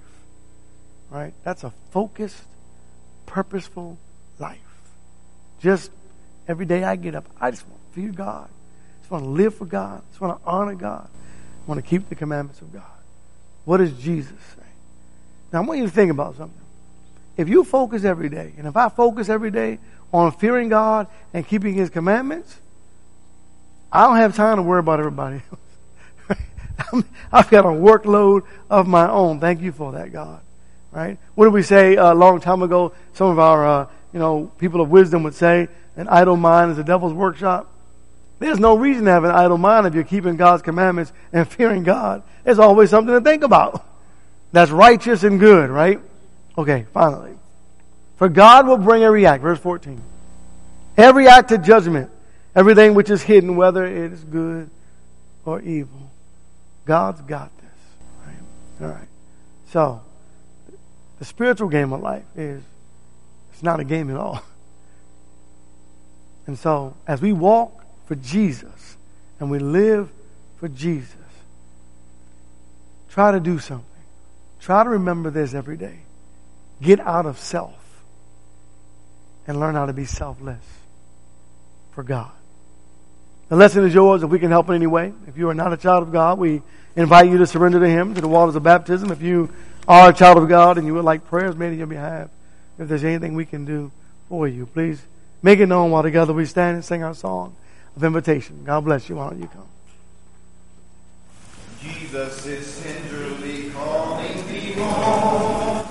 right? 1.10 1.34
That's 1.44 1.64
a 1.64 1.72
focused, 1.90 2.42
purposeful 3.26 3.98
life. 4.38 4.58
Just 5.60 5.90
every 6.46 6.64
day 6.64 6.84
I 6.84 6.96
get 6.96 7.14
up, 7.14 7.26
I 7.40 7.50
just 7.50 7.68
want 7.68 7.80
to 7.92 8.00
fear 8.00 8.12
God. 8.12 8.48
I 8.48 8.98
just 9.00 9.10
want 9.10 9.24
to 9.24 9.30
live 9.30 9.54
for 9.54 9.66
God. 9.66 9.98
I 9.98 10.08
just 10.10 10.20
want 10.20 10.40
to 10.40 10.48
honor 10.48 10.74
God. 10.74 11.10
Want 11.68 11.84
to 11.84 11.88
keep 11.88 12.08
the 12.08 12.14
commandments 12.14 12.62
of 12.62 12.72
God. 12.72 12.82
What 13.66 13.76
does 13.76 13.92
Jesus 13.92 14.32
say? 14.56 14.66
Now, 15.52 15.62
I 15.62 15.66
want 15.66 15.80
you 15.80 15.86
to 15.86 15.92
think 15.92 16.10
about 16.10 16.34
something. 16.36 16.58
If 17.36 17.50
you 17.50 17.62
focus 17.62 18.04
every 18.04 18.30
day, 18.30 18.54
and 18.56 18.66
if 18.66 18.74
I 18.74 18.88
focus 18.88 19.28
every 19.28 19.50
day 19.50 19.78
on 20.10 20.32
fearing 20.32 20.70
God 20.70 21.08
and 21.34 21.46
keeping 21.46 21.74
His 21.74 21.90
commandments, 21.90 22.58
I 23.92 24.06
don't 24.06 24.16
have 24.16 24.34
time 24.34 24.56
to 24.56 24.62
worry 24.62 24.80
about 24.80 24.98
everybody 24.98 25.42
else. 25.52 27.04
I've 27.32 27.50
got 27.50 27.66
a 27.66 27.68
workload 27.68 28.46
of 28.70 28.88
my 28.88 29.06
own. 29.06 29.38
Thank 29.38 29.60
you 29.60 29.70
for 29.70 29.92
that, 29.92 30.10
God. 30.10 30.40
Right? 30.90 31.18
What 31.34 31.44
did 31.44 31.52
we 31.52 31.62
say 31.62 31.96
a 31.96 32.14
long 32.14 32.40
time 32.40 32.62
ago? 32.62 32.94
Some 33.12 33.28
of 33.28 33.38
our, 33.38 33.66
uh, 33.66 33.86
you 34.14 34.18
know, 34.18 34.50
people 34.56 34.80
of 34.80 34.88
wisdom 34.88 35.22
would 35.24 35.34
say, 35.34 35.68
an 35.96 36.08
idle 36.08 36.38
mind 36.38 36.70
is 36.70 36.78
a 36.78 36.84
devil's 36.84 37.12
workshop. 37.12 37.70
There's 38.38 38.60
no 38.60 38.76
reason 38.76 39.04
to 39.06 39.10
have 39.10 39.24
an 39.24 39.32
idle 39.32 39.58
mind 39.58 39.86
if 39.86 39.94
you're 39.94 40.04
keeping 40.04 40.36
God's 40.36 40.62
commandments 40.62 41.12
and 41.32 41.46
fearing 41.48 41.82
God. 41.82 42.22
There's 42.44 42.58
always 42.58 42.90
something 42.90 43.14
to 43.14 43.20
think 43.20 43.42
about. 43.42 43.84
That's 44.52 44.70
righteous 44.70 45.24
and 45.24 45.40
good, 45.40 45.70
right? 45.70 46.00
Okay, 46.56 46.86
finally. 46.92 47.32
For 48.16 48.28
God 48.28 48.66
will 48.66 48.78
bring 48.78 49.02
every 49.02 49.26
act, 49.26 49.42
verse 49.42 49.58
14. 49.58 50.00
Every 50.96 51.28
act 51.28 51.50
to 51.50 51.58
judgment, 51.58 52.10
everything 52.54 52.94
which 52.94 53.10
is 53.10 53.22
hidden, 53.22 53.56
whether 53.56 53.84
it 53.84 54.12
is 54.12 54.24
good 54.24 54.70
or 55.44 55.60
evil. 55.60 56.10
God's 56.84 57.20
got 57.22 57.50
this. 57.58 58.26
Right? 58.26 58.86
All 58.86 58.94
right. 58.94 59.08
So, 59.70 60.00
the 61.18 61.24
spiritual 61.24 61.68
game 61.68 61.92
of 61.92 62.00
life 62.00 62.24
is 62.36 62.62
it's 63.52 63.62
not 63.62 63.80
a 63.80 63.84
game 63.84 64.10
at 64.10 64.16
all. 64.16 64.42
And 66.46 66.58
so, 66.58 66.94
as 67.06 67.20
we 67.20 67.34
walk 67.34 67.77
for 68.08 68.14
Jesus 68.14 68.96
and 69.38 69.50
we 69.50 69.58
live 69.58 70.08
for 70.56 70.66
Jesus, 70.66 71.14
try 73.10 73.32
to 73.32 73.38
do 73.38 73.58
something. 73.58 73.84
Try 74.60 74.82
to 74.82 74.90
remember 74.90 75.30
this 75.30 75.54
every 75.54 75.76
day. 75.76 76.00
Get 76.82 77.00
out 77.00 77.26
of 77.26 77.38
self 77.38 77.74
and 79.46 79.60
learn 79.60 79.74
how 79.74 79.86
to 79.86 79.92
be 79.92 80.06
selfless 80.06 80.64
for 81.92 82.02
God. 82.02 82.30
The 83.50 83.56
lesson 83.56 83.84
is 83.84 83.94
yours 83.94 84.22
if 84.22 84.30
we 84.30 84.38
can 84.38 84.50
help 84.50 84.68
in 84.70 84.74
any 84.74 84.86
way. 84.86 85.12
If 85.26 85.36
you 85.36 85.50
are 85.50 85.54
not 85.54 85.74
a 85.74 85.76
child 85.76 86.02
of 86.02 86.10
God, 86.10 86.38
we 86.38 86.62
invite 86.96 87.28
you 87.28 87.38
to 87.38 87.46
surrender 87.46 87.78
to 87.78 87.88
Him, 87.88 88.14
to 88.14 88.20
the 88.20 88.28
waters 88.28 88.56
of 88.56 88.62
baptism. 88.62 89.10
If 89.10 89.20
you 89.20 89.52
are 89.86 90.10
a 90.10 90.14
child 90.14 90.38
of 90.38 90.48
God 90.48 90.78
and 90.78 90.86
you 90.86 90.94
would 90.94 91.04
like 91.04 91.26
prayers 91.26 91.56
made 91.56 91.68
on 91.68 91.78
your 91.78 91.86
behalf, 91.86 92.30
if 92.78 92.88
there's 92.88 93.04
anything 93.04 93.34
we 93.34 93.44
can 93.44 93.66
do 93.66 93.92
for 94.30 94.48
you, 94.48 94.64
please 94.64 95.00
make 95.42 95.60
it 95.60 95.66
known 95.66 95.90
while 95.90 96.02
together 96.02 96.32
we 96.32 96.46
stand 96.46 96.76
and 96.76 96.84
sing 96.84 97.02
our 97.02 97.14
song 97.14 97.54
of 97.98 98.04
invitation. 98.04 98.62
God 98.64 98.84
bless 98.84 99.08
you. 99.08 99.16
Why 99.16 99.30
don't 99.30 99.40
you 99.40 99.48
come? 99.48 99.66
Jesus 101.80 102.46
is 102.46 102.80
tenderly 102.80 103.70
calling 103.70 104.46
thee 104.46 104.72
home. 104.74 105.87